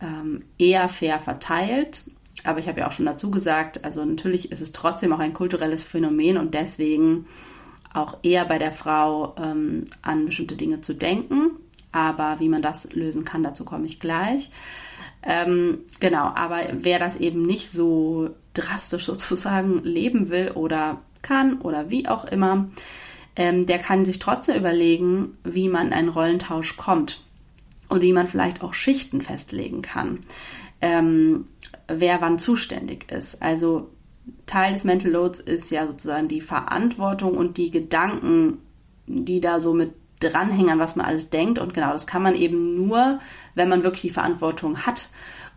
[0.00, 2.04] ähm, eher fair verteilt.
[2.44, 5.32] Aber ich habe ja auch schon dazu gesagt, also natürlich ist es trotzdem auch ein
[5.32, 7.26] kulturelles Phänomen und deswegen
[7.98, 11.50] auch eher bei der Frau ähm, an bestimmte Dinge zu denken.
[11.92, 14.50] Aber wie man das lösen kann, dazu komme ich gleich.
[15.22, 21.90] Ähm, genau, aber wer das eben nicht so drastisch sozusagen leben will oder kann oder
[21.90, 22.68] wie auch immer,
[23.36, 27.22] ähm, der kann sich trotzdem überlegen, wie man in einen Rollentausch kommt
[27.88, 30.18] und wie man vielleicht auch Schichten festlegen kann,
[30.80, 31.46] ähm,
[31.88, 33.42] wer wann zuständig ist.
[33.42, 33.90] Also
[34.46, 38.58] Teil des Mental Loads ist ja sozusagen die Verantwortung und die Gedanken,
[39.06, 41.58] die da so mit dranhängen, was man alles denkt.
[41.58, 43.18] Und genau, das kann man eben nur,
[43.54, 45.08] wenn man wirklich die Verantwortung hat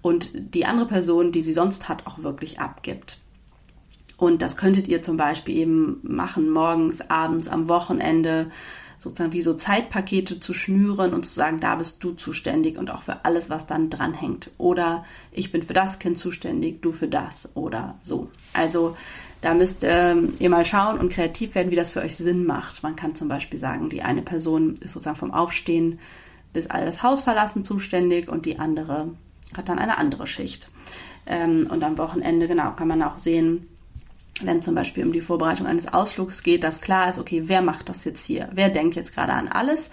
[0.01, 3.17] und die andere Person, die sie sonst hat, auch wirklich abgibt.
[4.17, 8.51] Und das könntet ihr zum Beispiel eben machen, morgens, abends, am Wochenende,
[9.02, 13.02] sozusagen wie so Zeitpakete zu schnüren und zu sagen, da bist du zuständig und auch
[13.02, 14.52] für alles, was dann dranhängt.
[14.60, 18.30] Oder ich bin für das Kind zuständig, du für das oder so.
[18.54, 18.96] Also
[19.42, 22.84] da müsst ähm, ihr mal schauen und kreativ werden, wie das für euch Sinn macht.
[22.84, 25.98] Man kann zum Beispiel sagen, die eine Person ist sozusagen vom Aufstehen
[26.54, 29.10] bis all das Haus verlassen zuständig und die andere
[29.58, 30.70] hat dann eine andere Schicht.
[31.26, 33.68] Ähm, und am Wochenende, genau, kann man auch sehen,
[34.41, 37.89] wenn zum Beispiel um die Vorbereitung eines Ausflugs geht, dass klar ist, okay, wer macht
[37.89, 38.50] das jetzt hier?
[38.54, 39.91] Wer denkt jetzt gerade an alles?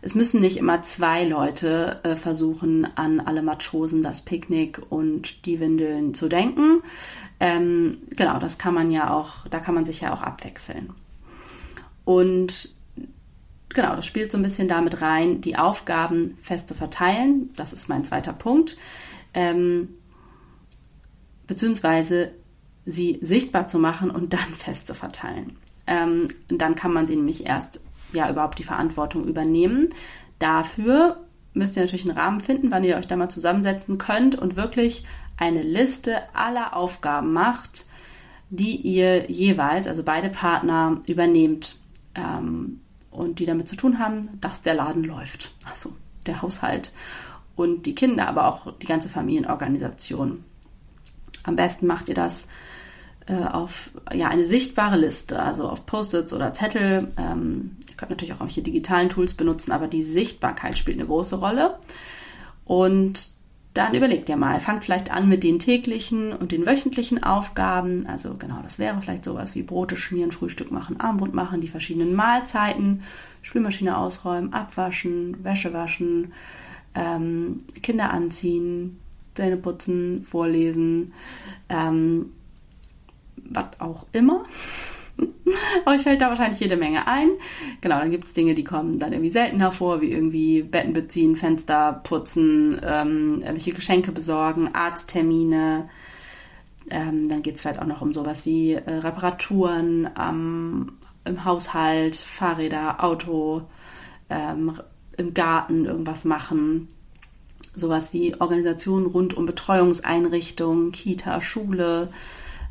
[0.00, 5.58] Es müssen nicht immer zwei Leute äh, versuchen, an alle Matrosen, das Picknick und die
[5.58, 6.82] Windeln zu denken.
[7.40, 10.92] Ähm, genau, das kann man ja auch, da kann man sich ja auch abwechseln.
[12.04, 12.76] Und
[13.70, 17.50] genau, das spielt so ein bisschen damit rein, die Aufgaben fest zu verteilen.
[17.56, 18.76] Das ist mein zweiter Punkt.
[19.34, 19.88] Ähm,
[21.46, 22.32] beziehungsweise
[22.88, 25.56] sie sichtbar zu machen und dann fest zu verteilen.
[25.86, 27.80] Ähm, dann kann man sie nämlich erst
[28.12, 29.88] ja überhaupt die Verantwortung übernehmen.
[30.38, 34.56] Dafür müsst ihr natürlich einen Rahmen finden, wann ihr euch da mal zusammensetzen könnt und
[34.56, 35.04] wirklich
[35.36, 37.86] eine Liste aller Aufgaben macht,
[38.50, 41.76] die ihr jeweils, also beide Partner, übernehmt
[42.14, 45.52] ähm, und die damit zu tun haben, dass der Laden läuft.
[45.70, 45.92] Also
[46.26, 46.92] der Haushalt
[47.56, 50.44] und die Kinder, aber auch die ganze Familienorganisation.
[51.44, 52.48] Am besten macht ihr das
[53.28, 57.12] äh, auf ja, eine sichtbare Liste, also auf Post-its oder Zettel.
[57.18, 61.36] Ähm, ihr könnt natürlich auch irgendwelche digitalen Tools benutzen, aber die Sichtbarkeit spielt eine große
[61.36, 61.76] Rolle.
[62.64, 63.30] Und
[63.74, 68.06] dann überlegt ihr mal, fangt vielleicht an mit den täglichen und den wöchentlichen Aufgaben.
[68.06, 72.14] Also genau, das wäre vielleicht sowas wie Brote schmieren, Frühstück machen, Armbrot machen, die verschiedenen
[72.14, 73.02] Mahlzeiten,
[73.42, 76.32] Spülmaschine ausräumen, abwaschen, Wäsche waschen,
[76.94, 78.98] ähm, Kinder anziehen,
[79.34, 81.12] Zähne putzen, vorlesen,
[81.68, 82.32] ähm,
[83.50, 84.44] was auch immer.
[85.86, 87.30] euch fällt da wahrscheinlich jede Menge ein.
[87.80, 91.36] Genau, dann gibt es Dinge, die kommen dann irgendwie selten hervor, wie irgendwie Betten beziehen,
[91.36, 95.88] Fenster putzen, ähm, irgendwelche Geschenke besorgen, Arzttermine.
[96.90, 100.92] Ähm, dann geht es vielleicht auch noch um sowas wie äh, Reparaturen ähm,
[101.24, 103.62] im Haushalt, Fahrräder, Auto,
[104.30, 104.72] ähm,
[105.16, 106.88] im Garten irgendwas machen.
[107.74, 112.10] Sowas wie Organisationen rund um Betreuungseinrichtungen, Kita, Schule,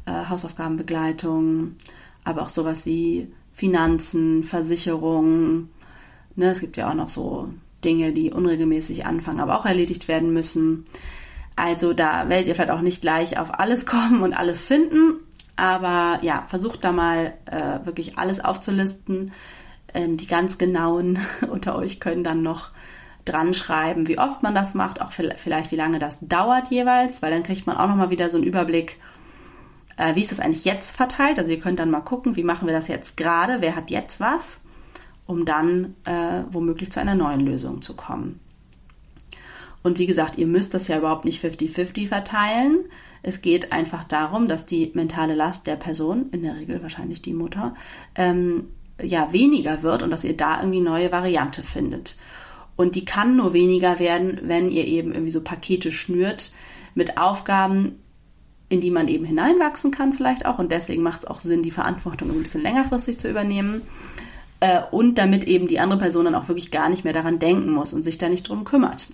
[0.08, 1.76] äh, Hausaufgabenbegleitung,
[2.24, 5.70] aber auch sowas wie Finanzen, Versicherungen.
[6.36, 7.50] Ne, es gibt ja auch noch so
[7.84, 10.86] Dinge, die unregelmäßig anfangen, aber auch erledigt werden müssen.
[11.56, 15.16] Also da werdet ihr vielleicht auch nicht gleich auf alles kommen und alles finden,
[15.56, 19.32] aber ja, versucht da mal äh, wirklich alles aufzulisten.
[19.94, 22.72] Ähm, die ganz genauen unter euch können dann noch
[23.26, 27.32] dran schreiben, wie oft man das macht, auch vielleicht wie lange das dauert jeweils, weil
[27.32, 28.98] dann kriegt man auch noch mal wieder so einen Überblick,
[29.98, 31.40] äh, wie ist das eigentlich jetzt verteilt?
[31.40, 34.20] Also ihr könnt dann mal gucken, wie machen wir das jetzt gerade, wer hat jetzt
[34.20, 34.62] was,
[35.26, 38.40] um dann äh, womöglich zu einer neuen Lösung zu kommen.
[39.84, 42.86] Und wie gesagt, ihr müsst das ja überhaupt nicht 50-50 verteilen.
[43.24, 47.34] Es geht einfach darum, dass die mentale Last der Person, in der Regel wahrscheinlich die
[47.34, 47.74] Mutter,
[48.16, 48.68] ähm,
[49.02, 52.18] ja weniger wird und dass ihr da irgendwie neue Variante findet.
[52.76, 56.52] Und die kann nur weniger werden, wenn ihr eben irgendwie so Pakete schnürt
[56.94, 58.00] mit Aufgaben,
[58.70, 60.60] in die man eben hineinwachsen kann vielleicht auch.
[60.60, 63.82] Und deswegen macht es auch Sinn, die Verantwortung ein bisschen längerfristig zu übernehmen.
[64.60, 67.72] Äh, und damit eben die andere Person dann auch wirklich gar nicht mehr daran denken
[67.72, 69.08] muss und sich da nicht drum kümmert.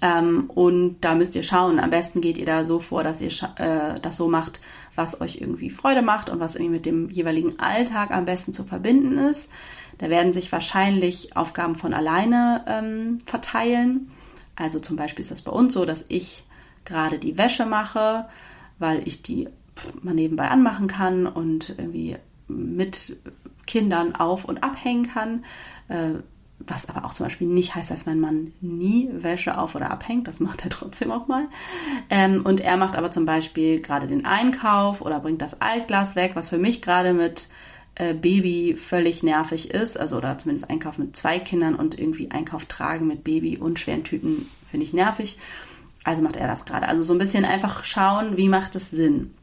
[0.00, 1.78] Ähm, und da müsst ihr schauen.
[1.78, 4.60] Am besten geht ihr da so vor, dass ihr äh, das so macht,
[4.94, 8.64] was euch irgendwie Freude macht und was irgendwie mit dem jeweiligen Alltag am besten zu
[8.64, 9.50] verbinden ist.
[9.98, 14.10] Da werden sich wahrscheinlich Aufgaben von alleine ähm, verteilen.
[14.56, 16.44] Also zum Beispiel ist das bei uns so, dass ich
[16.84, 18.26] gerade die Wäsche mache,
[18.78, 19.48] weil ich die
[20.02, 22.16] mal nebenbei anmachen kann und irgendwie
[22.48, 23.16] mit
[23.66, 25.44] Kindern auf und abhängen kann.
[25.88, 26.20] Äh,
[26.60, 30.26] was aber auch zum Beispiel nicht heißt, dass mein Mann nie Wäsche auf oder abhängt.
[30.26, 31.44] Das macht er trotzdem auch mal.
[32.10, 36.32] Ähm, und er macht aber zum Beispiel gerade den Einkauf oder bringt das Altglas weg,
[36.34, 37.48] was für mich gerade mit
[37.94, 39.98] äh, Baby völlig nervig ist.
[39.98, 44.04] Also oder zumindest Einkauf mit zwei Kindern und irgendwie Einkauf tragen mit Baby und schweren
[44.04, 45.38] Tüten finde ich nervig.
[46.04, 46.88] Also macht er das gerade.
[46.88, 49.34] Also so ein bisschen einfach schauen, wie macht es Sinn.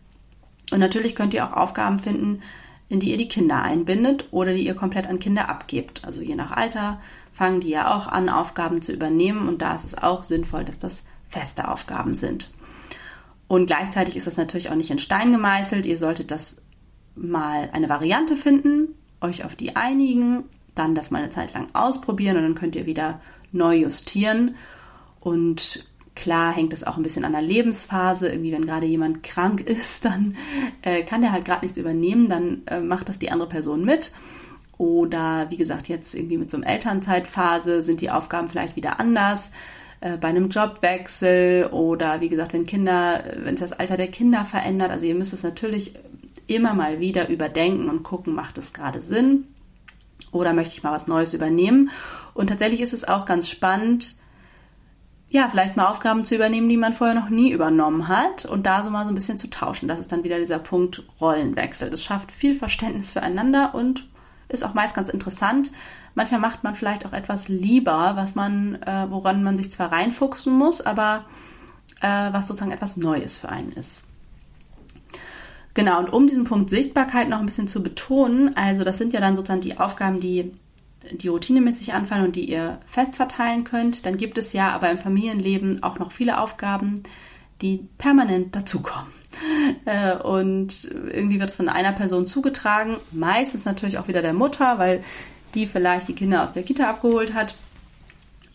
[0.71, 2.41] Und natürlich könnt ihr auch Aufgaben finden,
[2.89, 6.03] in die ihr die Kinder einbindet oder die ihr komplett an Kinder abgebt.
[6.05, 6.99] Also je nach Alter
[7.31, 10.79] fangen die ja auch an, Aufgaben zu übernehmen und da ist es auch sinnvoll, dass
[10.79, 12.51] das feste Aufgaben sind.
[13.47, 15.85] Und gleichzeitig ist das natürlich auch nicht in Stein gemeißelt.
[15.85, 16.61] Ihr solltet das
[17.15, 22.37] mal eine Variante finden, euch auf die einigen, dann das mal eine Zeit lang ausprobieren
[22.37, 24.55] und dann könnt ihr wieder neu justieren.
[25.19, 25.85] Und
[26.15, 28.29] Klar hängt es auch ein bisschen an der Lebensphase.
[28.29, 30.35] Irgendwie, wenn gerade jemand krank ist, dann
[30.81, 34.11] äh, kann der halt gerade nichts übernehmen, dann äh, macht das die andere Person mit.
[34.77, 39.51] Oder wie gesagt, jetzt irgendwie mit so einer Elternzeitphase sind die Aufgaben vielleicht wieder anders.
[40.01, 44.45] Äh, bei einem Jobwechsel oder wie gesagt, wenn Kinder, wenn sich das Alter der Kinder
[44.45, 44.91] verändert.
[44.91, 45.93] Also ihr müsst es natürlich
[46.47, 49.45] immer mal wieder überdenken und gucken, macht es gerade Sinn?
[50.31, 51.89] Oder möchte ich mal was Neues übernehmen?
[52.33, 54.17] Und tatsächlich ist es auch ganz spannend,
[55.35, 58.83] ja, vielleicht mal Aufgaben zu übernehmen, die man vorher noch nie übernommen hat und da
[58.83, 59.89] so mal so ein bisschen zu tauschen.
[59.89, 61.89] Das ist dann wieder dieser Punkt Rollenwechsel.
[61.89, 64.07] Das schafft viel Verständnis füreinander und
[64.47, 65.71] ist auch meist ganz interessant.
[66.13, 70.53] Manchmal macht man vielleicht auch etwas lieber, was man, äh, woran man sich zwar reinfuchsen
[70.53, 71.25] muss, aber
[71.99, 74.07] äh, was sozusagen etwas Neues für einen ist.
[75.73, 79.19] Genau, und um diesen Punkt Sichtbarkeit noch ein bisschen zu betonen, also das sind ja
[79.19, 80.53] dann sozusagen die Aufgaben, die
[81.11, 84.05] die routinemäßig anfallen und die ihr fest verteilen könnt.
[84.05, 87.03] Dann gibt es ja aber im Familienleben auch noch viele Aufgaben,
[87.61, 89.07] die permanent dazukommen.
[89.83, 94.79] Äh, und irgendwie wird es von einer Person zugetragen, meistens natürlich auch wieder der Mutter,
[94.79, 95.03] weil
[95.55, 97.55] die vielleicht die Kinder aus der Kita abgeholt hat.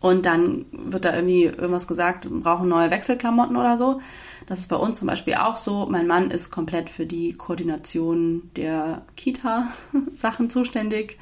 [0.01, 4.01] Und dann wird da irgendwie irgendwas gesagt, brauchen neue Wechselklamotten oder so.
[4.47, 5.87] Das ist bei uns zum Beispiel auch so.
[5.87, 11.19] Mein Mann ist komplett für die Koordination der Kita-Sachen zuständig.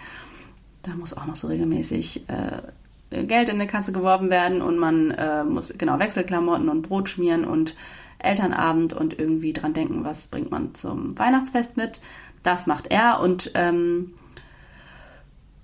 [0.88, 5.10] Da muss auch noch so regelmäßig äh, Geld in die Kasse geworfen werden und man
[5.10, 7.76] äh, muss genau Wechselklamotten und Brot schmieren und
[8.18, 12.00] Elternabend und irgendwie dran denken, was bringt man zum Weihnachtsfest mit.
[12.42, 14.12] Das macht er und ähm,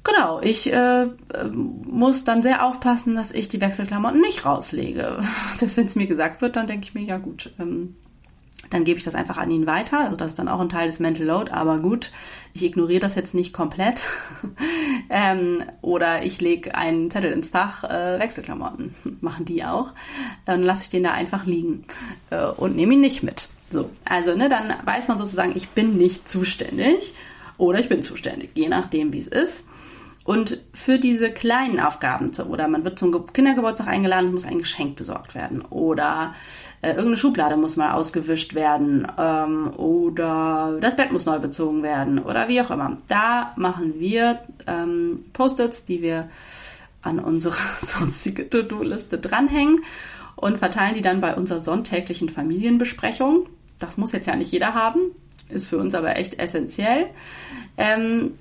[0.07, 1.07] Genau, ich äh,
[1.47, 5.23] muss dann sehr aufpassen, dass ich die Wechselklamotten nicht rauslege.
[5.57, 7.97] Selbst wenn es mir gesagt wird, dann denke ich mir, ja gut, ähm,
[8.71, 10.01] dann gebe ich das einfach an ihn weiter.
[10.01, 12.11] Also das ist dann auch ein Teil des Mental Load, aber gut,
[12.53, 14.07] ich ignoriere das jetzt nicht komplett.
[15.11, 19.93] ähm, oder ich lege einen Zettel ins Fach, äh, Wechselklamotten, machen die auch.
[20.45, 21.85] Dann lasse ich den da einfach liegen
[22.31, 23.49] äh, und nehme ihn nicht mit.
[23.71, 27.15] So, also ne, dann weiß man sozusagen, ich bin nicht zuständig
[27.59, 29.67] oder ich bin zuständig, je nachdem, wie es ist.
[30.25, 34.97] Und für diese kleinen Aufgaben, oder man wird zum Kindergeburtstag eingeladen, es muss ein Geschenk
[34.97, 35.61] besorgt werden.
[35.61, 36.35] Oder
[36.81, 39.07] äh, irgendeine Schublade muss mal ausgewischt werden.
[39.19, 42.19] Ähm, oder das Bett muss neu bezogen werden.
[42.19, 42.97] Oder wie auch immer.
[43.07, 46.31] Da machen wir ähm, Post-its, die wir
[47.03, 49.83] an unsere sonstige To-Do-Liste dranhängen
[50.37, 53.47] und verteilen die dann bei unserer sonntäglichen Familienbesprechung.
[53.79, 55.01] Das muss jetzt ja nicht jeder haben,
[55.51, 57.09] ist für uns aber echt essentiell.
[57.77, 58.39] Ähm,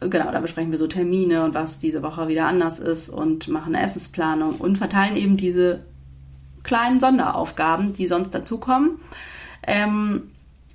[0.00, 3.74] genau, da besprechen wir so Termine und was diese Woche wieder anders ist und machen
[3.74, 5.80] eine Essensplanung und verteilen eben diese
[6.62, 8.98] kleinen Sonderaufgaben, die sonst dazukommen.
[9.66, 10.30] Ähm,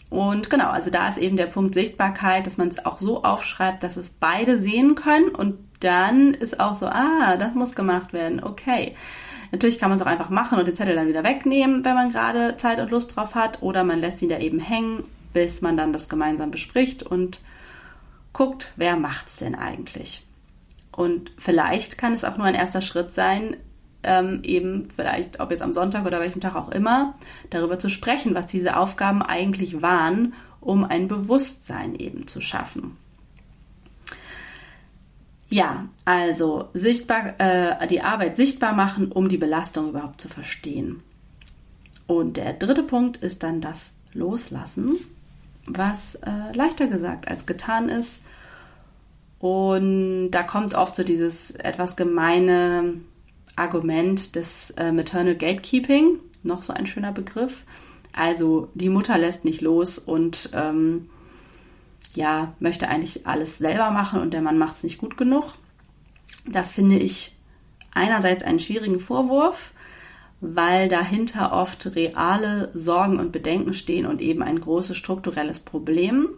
[0.10, 3.84] und genau, also da ist eben der Punkt Sichtbarkeit, dass man es auch so aufschreibt,
[3.84, 8.44] dass es beide sehen können und dann ist auch so, ah, das muss gemacht werden,
[8.44, 8.96] okay.
[9.52, 12.10] Natürlich kann man es auch einfach machen und den Zettel dann wieder wegnehmen, wenn man
[12.10, 15.78] gerade Zeit und Lust drauf hat oder man lässt ihn da eben hängen, bis man
[15.78, 17.42] dann das gemeinsam bespricht und
[18.36, 20.26] guckt, wer macht's denn eigentlich?
[20.92, 23.56] Und vielleicht kann es auch nur ein erster Schritt sein,
[24.04, 27.16] ähm, eben vielleicht, ob jetzt am Sonntag oder welchem Tag auch immer,
[27.50, 32.98] darüber zu sprechen, was diese Aufgaben eigentlich waren, um ein Bewusstsein eben zu schaffen.
[35.48, 41.02] Ja, also sichtbar, äh, die Arbeit sichtbar machen, um die Belastung überhaupt zu verstehen.
[42.06, 44.98] Und der dritte Punkt ist dann das Loslassen
[45.68, 48.24] was äh, leichter gesagt als getan ist.
[49.40, 52.96] Und da kommt oft so dieses etwas gemeine
[53.56, 57.64] Argument des äh, Maternal Gatekeeping, noch so ein schöner Begriff.
[58.14, 61.10] Also die Mutter lässt nicht los und ähm,
[62.14, 65.56] ja, möchte eigentlich alles selber machen und der Mann macht es nicht gut genug.
[66.48, 67.36] Das finde ich
[67.94, 69.74] einerseits einen schwierigen Vorwurf,
[70.42, 76.30] weil dahinter oft reale Sorgen und Bedenken stehen und eben ein großes strukturelles Problem.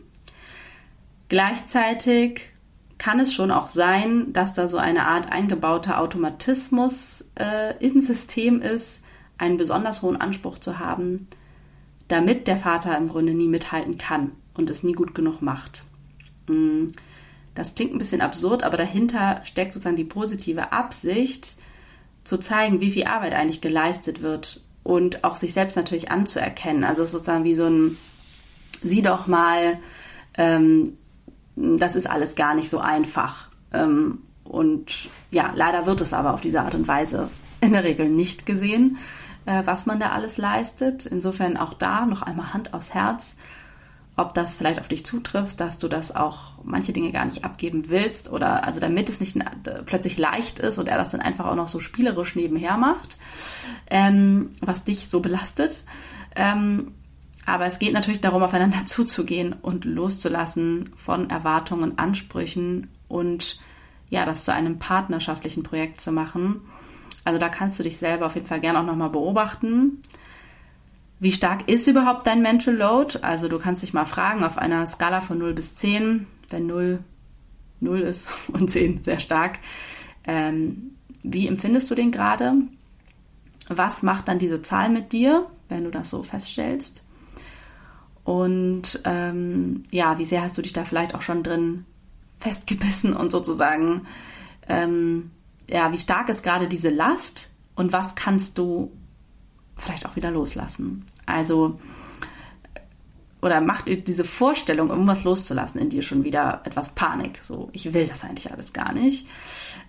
[1.29, 2.51] Gleichzeitig
[2.97, 8.61] kann es schon auch sein, dass da so eine Art eingebauter Automatismus äh, im System
[8.61, 9.03] ist,
[9.37, 11.27] einen besonders hohen Anspruch zu haben,
[12.07, 15.83] damit der Vater im Grunde nie mithalten kann und es nie gut genug macht.
[16.47, 16.87] Mm,
[17.53, 21.57] das klingt ein bisschen absurd, aber dahinter steckt sozusagen die positive Absicht,
[22.27, 26.83] zu zeigen, wie viel Arbeit eigentlich geleistet wird und auch sich selbst natürlich anzuerkennen.
[26.83, 27.97] Also sozusagen wie so ein,
[28.83, 29.79] sieh doch mal,
[30.37, 30.97] ähm,
[31.55, 33.47] das ist alles gar nicht so einfach.
[33.71, 37.29] Ähm, und ja, leider wird es aber auf diese Art und Weise
[37.61, 38.97] in der Regel nicht gesehen,
[39.45, 41.05] äh, was man da alles leistet.
[41.05, 43.37] Insofern auch da noch einmal Hand aufs Herz
[44.17, 47.89] ob das vielleicht auf dich zutrifft, dass du das auch manche Dinge gar nicht abgeben
[47.89, 51.45] willst oder also damit es nicht äh, plötzlich leicht ist und er das dann einfach
[51.45, 53.17] auch noch so spielerisch nebenher macht,
[53.91, 55.85] ähm, was dich so belastet.
[56.35, 56.93] Ähm,
[57.45, 63.59] aber es geht natürlich darum, aufeinander zuzugehen und loszulassen von Erwartungen, Ansprüchen und
[64.09, 66.61] ja, das zu einem partnerschaftlichen Projekt zu machen.
[67.23, 70.01] Also da kannst du dich selber auf jeden Fall gerne auch nochmal beobachten
[71.19, 73.19] wie stark ist überhaupt dein Mental Load?
[73.21, 76.99] Also du kannst dich mal fragen auf einer Skala von 0 bis 10, wenn 0
[77.79, 79.59] 0 ist und 10 sehr stark,
[80.25, 80.91] ähm,
[81.23, 82.53] wie empfindest du den gerade?
[83.67, 87.03] Was macht dann diese Zahl mit dir, wenn du das so feststellst?
[88.23, 91.85] Und ähm, ja, wie sehr hast du dich da vielleicht auch schon drin
[92.39, 94.01] festgebissen und sozusagen,
[94.67, 95.31] ähm,
[95.69, 98.91] ja, wie stark ist gerade diese Last und was kannst du
[99.77, 101.05] vielleicht auch wieder loslassen.
[101.25, 101.79] Also,
[103.41, 107.43] oder macht diese Vorstellung, irgendwas loszulassen, in dir schon wieder etwas Panik.
[107.43, 109.27] So, ich will das eigentlich alles gar nicht.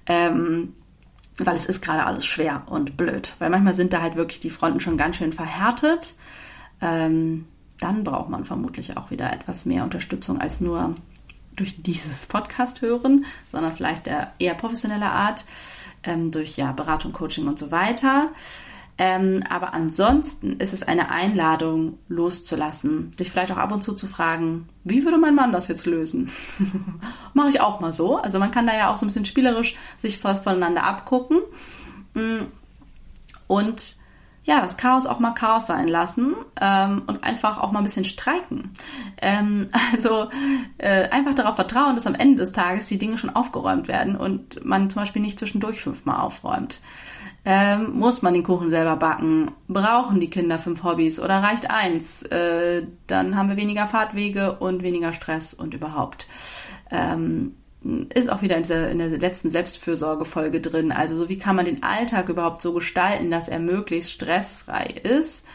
[0.06, 0.74] Ähm,
[1.38, 3.36] weil es ist gerade alles schwer und blöd.
[3.38, 6.14] Weil manchmal sind da halt wirklich die Fronten schon ganz schön verhärtet.
[6.80, 7.46] Ähm,
[7.80, 10.94] dann braucht man vermutlich auch wieder etwas mehr Unterstützung als nur
[11.54, 15.44] durch dieses Podcast hören, sondern vielleicht der eher professionelle Art,
[16.04, 18.30] ähm, durch ja, Beratung, Coaching und so weiter.
[19.00, 24.08] Ähm, aber ansonsten ist es eine Einladung, loszulassen, sich vielleicht auch ab und zu zu
[24.08, 26.30] fragen, wie würde mein Mann das jetzt lösen?
[27.32, 28.16] Mache ich auch mal so.
[28.16, 31.38] Also man kann da ja auch so ein bisschen spielerisch sich voneinander abgucken
[32.14, 32.40] mm.
[33.46, 33.98] und
[34.42, 38.04] ja, das Chaos auch mal Chaos sein lassen ähm, und einfach auch mal ein bisschen
[38.04, 38.72] streiken.
[39.20, 40.28] Ähm, also
[40.78, 44.64] äh, einfach darauf vertrauen, dass am Ende des Tages die Dinge schon aufgeräumt werden und
[44.64, 46.80] man zum Beispiel nicht zwischendurch fünfmal aufräumt.
[47.44, 49.52] Ähm, muss man den Kuchen selber backen?
[49.68, 52.22] Brauchen die Kinder fünf Hobbys oder reicht eins?
[52.24, 56.26] Äh, dann haben wir weniger Fahrtwege und weniger Stress und überhaupt.
[56.90, 57.54] Ähm,
[58.12, 60.92] ist auch wieder in, dieser, in der letzten Selbstfürsorgefolge drin.
[60.92, 65.46] Also so wie kann man den Alltag überhaupt so gestalten, dass er möglichst stressfrei ist.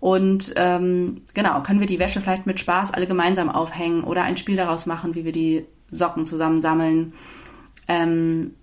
[0.00, 4.36] Und ähm, genau, können wir die Wäsche vielleicht mit Spaß alle gemeinsam aufhängen oder ein
[4.36, 7.14] Spiel daraus machen, wie wir die Socken zusammensammeln.
[7.88, 8.54] Ähm,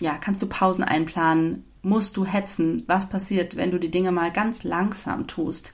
[0.00, 1.64] ja, kannst du Pausen einplanen?
[1.82, 2.82] Musst du hetzen?
[2.86, 5.72] Was passiert, wenn du die Dinge mal ganz langsam tust?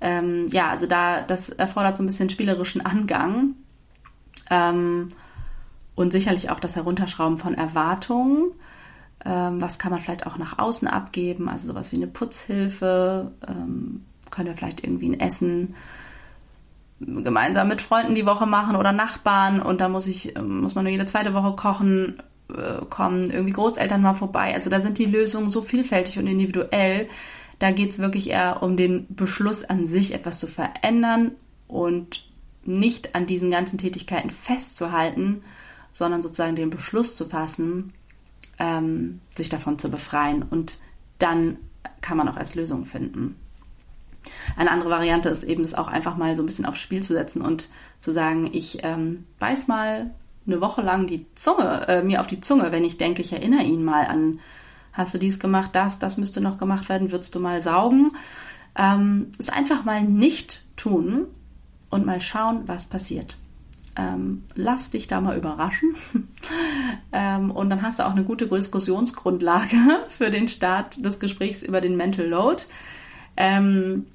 [0.00, 3.54] Ähm, ja, also da, das erfordert so ein bisschen spielerischen Angang.
[4.50, 5.08] Ähm,
[5.94, 8.52] und sicherlich auch das Herunterschrauben von Erwartungen.
[9.24, 11.48] Ähm, was kann man vielleicht auch nach außen abgeben?
[11.48, 13.32] Also sowas wie eine Putzhilfe.
[13.46, 15.74] Ähm, können wir vielleicht irgendwie ein Essen
[17.00, 20.92] gemeinsam mit Freunden die Woche machen oder Nachbarn und dann muss ich, muss man nur
[20.92, 22.22] jede zweite Woche kochen
[22.90, 24.54] kommen irgendwie Großeltern mal vorbei.
[24.54, 27.08] Also da sind die Lösungen so vielfältig und individuell.
[27.58, 31.32] Da geht es wirklich eher um den Beschluss an sich, etwas zu verändern
[31.68, 32.26] und
[32.64, 35.42] nicht an diesen ganzen Tätigkeiten festzuhalten,
[35.92, 37.92] sondern sozusagen den Beschluss zu fassen,
[38.58, 40.42] ähm, sich davon zu befreien.
[40.42, 40.78] Und
[41.18, 41.58] dann
[42.00, 43.36] kann man auch erst Lösungen finden.
[44.56, 47.12] Eine andere Variante ist eben, das auch einfach mal so ein bisschen aufs Spiel zu
[47.12, 47.68] setzen und
[48.00, 50.10] zu sagen, ich ähm, beiß mal
[50.46, 53.62] eine Woche lang die Zunge, äh, mir auf die Zunge, wenn ich denke, ich erinnere
[53.62, 54.40] ihn mal an,
[54.92, 58.12] hast du dies gemacht, das, das müsste noch gemacht werden, würdest du mal saugen.
[58.76, 61.26] Ähm, es einfach mal nicht tun
[61.90, 63.38] und mal schauen, was passiert.
[63.96, 65.94] Ähm, lass dich da mal überraschen.
[67.12, 69.76] ähm, und dann hast du auch eine gute Diskussionsgrundlage
[70.08, 72.64] für den Start des Gesprächs über den Mental Load.
[73.36, 74.06] Ähm,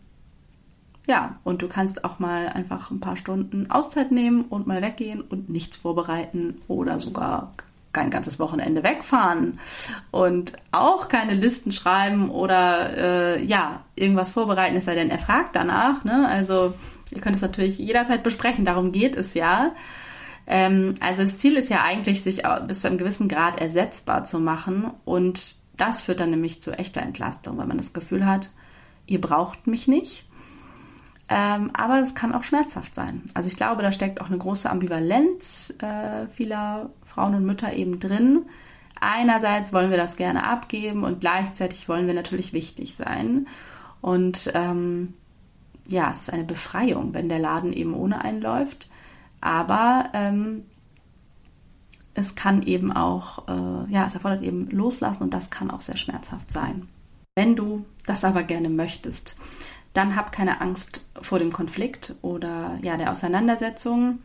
[1.10, 5.22] ja, und du kannst auch mal einfach ein paar Stunden Auszeit nehmen und mal weggehen
[5.22, 7.52] und nichts vorbereiten oder sogar
[7.94, 9.60] kein ganzes Wochenende wegfahren
[10.12, 15.56] und auch keine Listen schreiben oder äh, ja, irgendwas vorbereiten, es sei denn, er fragt
[15.56, 16.04] danach.
[16.04, 16.28] Ne?
[16.28, 16.76] Also
[17.10, 19.72] ihr könnt es natürlich jederzeit besprechen, darum geht es ja.
[20.46, 24.40] Ähm, also das Ziel ist ja eigentlich, sich bis zu einem gewissen Grad ersetzbar zu
[24.40, 28.52] machen und das führt dann nämlich zu echter Entlastung, weil man das Gefühl hat,
[29.08, 30.29] ihr braucht mich nicht
[31.30, 33.22] ähm, aber es kann auch schmerzhaft sein.
[33.36, 38.00] Also ich glaube, da steckt auch eine große Ambivalenz äh, vieler Frauen und Mütter eben
[38.00, 38.46] drin.
[39.00, 43.48] Einerseits wollen wir das gerne abgeben und gleichzeitig wollen wir natürlich wichtig sein.
[44.02, 45.14] Und ähm,
[45.88, 48.90] ja, es ist eine Befreiung, wenn der Laden eben ohne einen läuft.
[49.40, 50.66] Aber ähm,
[52.16, 55.98] es kann eben auch, äh, ja, es erfordert eben Loslassen und das kann auch sehr
[55.98, 56.90] schmerzhaft sein.
[57.36, 59.38] Wenn du das aber gerne möchtest,
[59.94, 64.20] dann hab keine Angst vor dem Konflikt oder ja, der Auseinandersetzung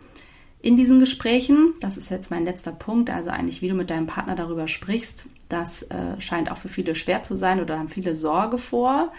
[0.61, 1.75] in diesen Gesprächen.
[1.81, 3.11] Das ist jetzt mein letzter Punkt.
[3.11, 6.95] Also eigentlich, wie du mit deinem Partner darüber sprichst, das äh, scheint auch für viele
[6.95, 9.12] schwer zu sein oder haben viele Sorge vor.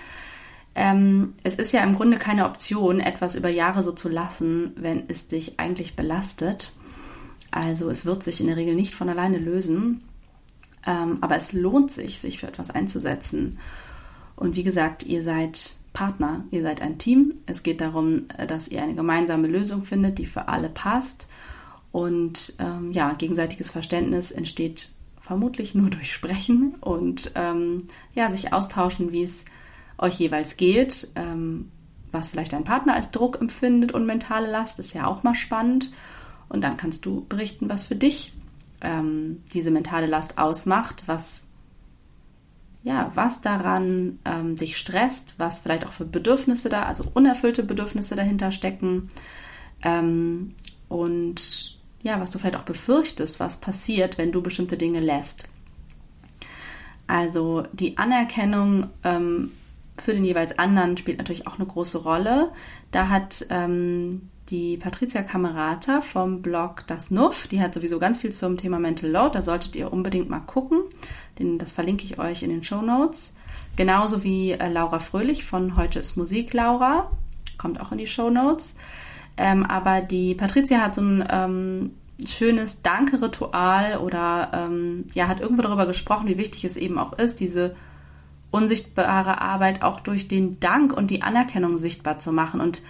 [0.73, 5.03] Ähm, es ist ja im Grunde keine Option, etwas über Jahre so zu lassen, wenn
[5.07, 6.73] es dich eigentlich belastet.
[7.51, 10.03] Also es wird sich in der Regel nicht von alleine lösen.
[10.85, 13.59] Ähm, aber es lohnt sich, sich für etwas einzusetzen.
[14.35, 17.33] Und wie gesagt, ihr seid Partner, ihr seid ein Team.
[17.47, 21.27] Es geht darum, dass ihr eine gemeinsame Lösung findet, die für alle passt.
[21.91, 24.89] Und ähm, ja, gegenseitiges Verständnis entsteht
[25.19, 27.79] vermutlich nur durch Sprechen und ähm,
[28.13, 29.45] ja, sich austauschen, wie es
[29.97, 31.07] euch jeweils geht.
[31.15, 31.71] Ähm,
[32.11, 35.91] was vielleicht dein Partner als Druck empfindet und mentale Last, ist ja auch mal spannend.
[36.49, 38.33] Und dann kannst du berichten, was für dich
[38.81, 41.47] ähm, diese mentale Last ausmacht, was
[42.85, 48.15] ja, was daran ähm, dich stresst, was vielleicht auch für Bedürfnisse da, also unerfüllte Bedürfnisse
[48.15, 49.09] dahinter stecken
[49.83, 50.53] ähm,
[50.87, 55.49] und ja, was du vielleicht auch befürchtest, was passiert, wenn du bestimmte Dinge lässt.
[57.07, 59.51] Also die Anerkennung ähm,
[59.97, 62.51] für den jeweils anderen spielt natürlich auch eine große Rolle.
[62.91, 68.31] Da hat ähm, die Patricia Camerata vom Blog Das Nuff, die hat sowieso ganz viel
[68.31, 70.81] zum Thema Mental Load, da solltet ihr unbedingt mal gucken.
[71.39, 73.35] Den, das verlinke ich euch in den Show Notes.
[73.75, 77.09] Genauso wie äh, Laura Fröhlich von Heute ist Musik Laura,
[77.57, 78.75] kommt auch in die Show Notes.
[79.37, 81.91] Ähm, aber die Patricia hat so ein ähm,
[82.25, 87.39] schönes Danke-Ritual oder ähm, ja, hat irgendwo darüber gesprochen, wie wichtig es eben auch ist,
[87.39, 87.75] diese
[88.51, 92.61] unsichtbare Arbeit auch durch den Dank und die Anerkennung sichtbar zu machen.
[92.61, 92.83] Und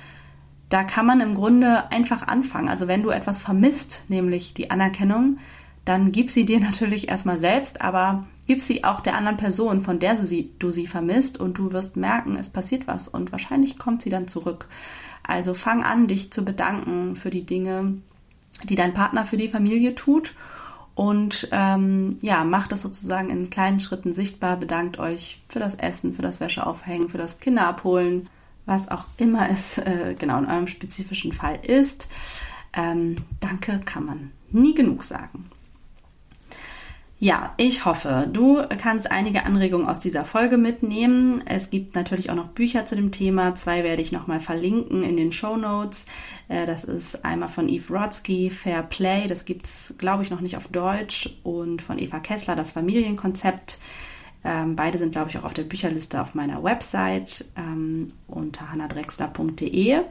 [0.75, 2.67] da kann man im Grunde einfach anfangen.
[2.67, 5.37] Also wenn du etwas vermisst, nämlich die Anerkennung,
[5.85, 9.99] dann gib sie dir natürlich erstmal selbst, aber gib sie auch der anderen Person, von
[9.99, 13.79] der du sie, du sie vermisst und du wirst merken, es passiert was und wahrscheinlich
[13.79, 14.67] kommt sie dann zurück.
[15.23, 17.93] Also fang an, dich zu bedanken für die Dinge,
[18.65, 20.33] die dein Partner für die Familie tut
[20.93, 26.13] und ähm, ja, macht das sozusagen in kleinen Schritten sichtbar, bedankt euch für das Essen,
[26.13, 28.27] für das Wäscheaufhängen, für das Kinderabholen,
[28.65, 32.07] was auch immer es äh, genau in eurem spezifischen Fall ist.
[32.73, 35.49] Ähm, danke kann man nie genug sagen.
[37.17, 41.41] Ja, ich hoffe, du kannst einige Anregungen aus dieser Folge mitnehmen.
[41.45, 43.55] Es gibt natürlich auch noch Bücher zu dem Thema.
[43.55, 46.07] Zwei werde ich nochmal verlinken in den Show Notes.
[46.49, 49.27] Äh, das ist einmal von Eve Rodsky, Fair Play.
[49.27, 51.29] Das gibt es, glaube ich, noch nicht auf Deutsch.
[51.43, 53.79] Und von Eva Kessler, das Familienkonzept.
[54.45, 60.01] Ähm, beide sind, glaube ich, auch auf der Bücherliste auf meiner Website ähm, unter hannadrexler.de.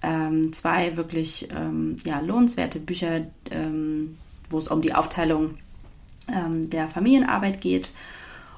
[0.00, 1.48] Ähm, zwei wirklich
[2.04, 3.22] ja, lohnenswerte Bücher,
[4.48, 5.54] wo es um die Aufteilung
[6.32, 7.92] ähm, der Familienarbeit geht.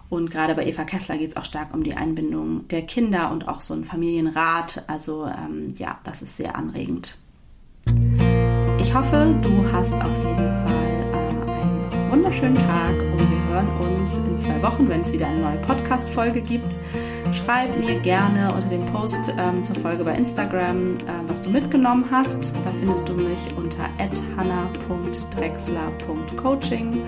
[0.08, 3.46] Und gerade bei Eva Kessler geht es auch stark um die Einbindung der Kinder und
[3.46, 4.84] auch so ein Familienrat.
[4.88, 7.16] Also ähm, ja, das ist sehr anregend.
[8.80, 14.18] Ich hoffe, du hast auf jeden Fall äh, einen wunderschönen Tag und wir hören uns
[14.18, 16.78] in zwei Wochen, wenn es wieder eine neue Podcast-Folge gibt.
[17.32, 20.92] Schreib mir gerne unter dem Post ähm, zur Folge bei Instagram, äh,
[21.26, 22.52] was du mitgenommen hast.
[22.64, 23.88] Da findest du mich unter
[24.36, 27.02] hanna.drexler.coaching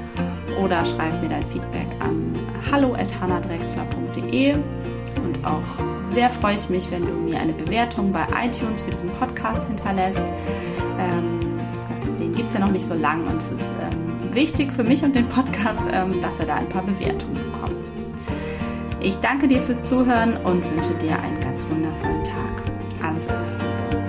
[0.63, 2.35] oder schreib mir dein Feedback an
[2.71, 5.63] hallo@hannadrexler.de und auch
[6.11, 10.33] sehr freue ich mich, wenn du mir eine Bewertung bei iTunes für diesen Podcast hinterlässt.
[10.99, 11.39] Ähm,
[12.19, 13.92] den gibt es ja noch nicht so lang und es ist ähm,
[14.35, 17.93] wichtig für mich und den Podcast, ähm, dass er da ein paar Bewertungen bekommt.
[19.01, 22.63] Ich danke dir fürs Zuhören und wünsche dir einen ganz wundervollen Tag.
[23.03, 24.02] Alles, alles Liebe.